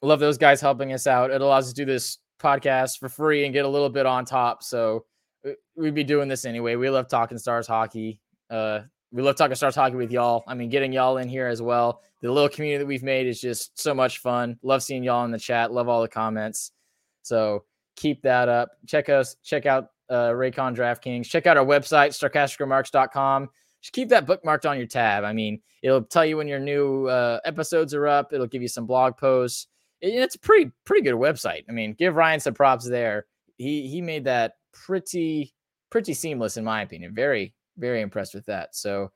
Love 0.00 0.18
those 0.18 0.38
guys 0.38 0.62
helping 0.62 0.94
us 0.94 1.06
out. 1.06 1.30
It 1.30 1.42
allows 1.42 1.66
us 1.66 1.74
to 1.74 1.76
do 1.76 1.84
this 1.84 2.16
podcast 2.40 3.00
for 3.00 3.10
free 3.10 3.44
and 3.44 3.52
get 3.52 3.66
a 3.66 3.68
little 3.68 3.90
bit 3.90 4.06
on 4.06 4.24
top. 4.24 4.62
So 4.62 5.04
uh, 5.46 5.50
we'd 5.76 5.94
be 5.94 6.04
doing 6.04 6.26
this 6.26 6.46
anyway. 6.46 6.76
We 6.76 6.88
love 6.88 7.06
talking 7.06 7.36
stars 7.36 7.66
hockey. 7.66 8.18
Uh, 8.48 8.80
we 9.12 9.20
love 9.20 9.36
talking 9.36 9.54
stars 9.54 9.74
hockey 9.74 9.96
with 9.96 10.10
y'all. 10.10 10.42
I 10.48 10.54
mean, 10.54 10.70
getting 10.70 10.94
y'all 10.94 11.18
in 11.18 11.28
here 11.28 11.48
as 11.48 11.60
well. 11.60 12.00
The 12.22 12.32
little 12.32 12.48
community 12.48 12.78
that 12.78 12.86
we've 12.86 13.02
made 13.02 13.26
is 13.26 13.42
just 13.42 13.78
so 13.78 13.92
much 13.92 14.20
fun. 14.20 14.58
Love 14.62 14.82
seeing 14.82 15.04
y'all 15.04 15.26
in 15.26 15.32
the 15.32 15.38
chat. 15.38 15.70
Love 15.70 15.90
all 15.90 16.00
the 16.00 16.08
comments. 16.08 16.72
So 17.20 17.64
keep 17.94 18.22
that 18.22 18.48
up. 18.48 18.70
Check 18.86 19.10
us, 19.10 19.36
check 19.44 19.66
out 19.66 19.90
uh, 20.10 20.30
Raycon 20.30 20.76
DraftKings. 20.76 21.26
Check 21.26 21.46
out 21.46 21.56
our 21.56 21.64
website, 21.64 22.10
starcasticremarks.com. 22.10 23.48
Just 23.82 23.92
keep 23.92 24.08
that 24.08 24.26
bookmarked 24.26 24.68
on 24.68 24.78
your 24.78 24.86
tab. 24.86 25.24
I 25.24 25.32
mean, 25.32 25.60
it'll 25.82 26.02
tell 26.02 26.24
you 26.24 26.36
when 26.36 26.48
your 26.48 26.58
new 26.58 27.06
uh, 27.06 27.40
episodes 27.44 27.94
are 27.94 28.06
up. 28.06 28.32
It'll 28.32 28.46
give 28.46 28.62
you 28.62 28.68
some 28.68 28.86
blog 28.86 29.16
posts. 29.16 29.68
It, 30.00 30.14
it's 30.14 30.34
a 30.34 30.38
pretty 30.38 30.72
pretty 30.84 31.02
good 31.02 31.14
website. 31.14 31.64
I 31.68 31.72
mean, 31.72 31.94
give 31.94 32.16
Ryan 32.16 32.40
some 32.40 32.54
props 32.54 32.88
there. 32.88 33.26
He 33.58 33.88
he 33.88 34.00
made 34.00 34.24
that 34.24 34.54
pretty 34.72 35.54
pretty 35.90 36.14
seamless 36.14 36.56
in 36.56 36.64
my 36.64 36.82
opinion. 36.82 37.14
Very 37.14 37.54
very 37.78 38.00
impressed 38.00 38.34
with 38.34 38.46
that. 38.46 38.74
So 38.74 39.12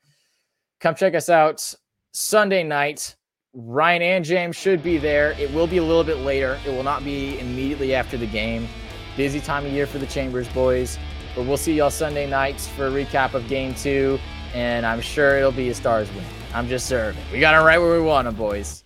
come 0.81 0.94
check 0.94 1.14
us 1.14 1.29
out 1.29 1.74
Sunday 2.12 2.62
night. 2.62 3.16
Ryan 3.53 4.03
and 4.03 4.24
James 4.24 4.55
should 4.55 4.83
be 4.83 4.98
there. 4.98 5.33
It 5.33 5.53
will 5.53 5.66
be 5.66 5.79
a 5.79 5.83
little 5.83 6.05
bit 6.05 6.18
later. 6.18 6.59
It 6.64 6.70
will 6.70 6.85
not 6.85 7.03
be 7.05 7.38
immediately 7.40 7.94
after 7.94 8.16
the 8.16 8.26
game. 8.26 8.68
Busy 9.16 9.40
time 9.40 9.66
of 9.66 9.73
year 9.73 9.87
for 9.87 9.99
the 9.99 10.07
Chambers 10.07 10.49
boys. 10.49 10.99
But 11.35 11.46
we'll 11.46 11.57
see 11.57 11.75
y'all 11.75 11.90
Sunday 11.90 12.29
nights 12.29 12.66
for 12.68 12.87
a 12.87 12.90
recap 12.90 13.35
of 13.35 13.49
game 13.49 13.75
two. 13.75 14.18
And 14.55 14.85
I'm 14.85 15.01
sure 15.01 15.38
it'll 15.38 15.53
be 15.53 15.68
a 15.68 15.75
Stars 15.75 16.12
win. 16.12 16.25
I'm 16.53 16.68
just 16.68 16.87
serving. 16.87 17.23
We 17.33 17.38
got 17.38 17.53
them 17.53 17.64
right 17.64 17.79
where 17.79 17.92
we 17.92 18.05
want 18.05 18.25
them, 18.27 18.35
boys. 18.35 18.83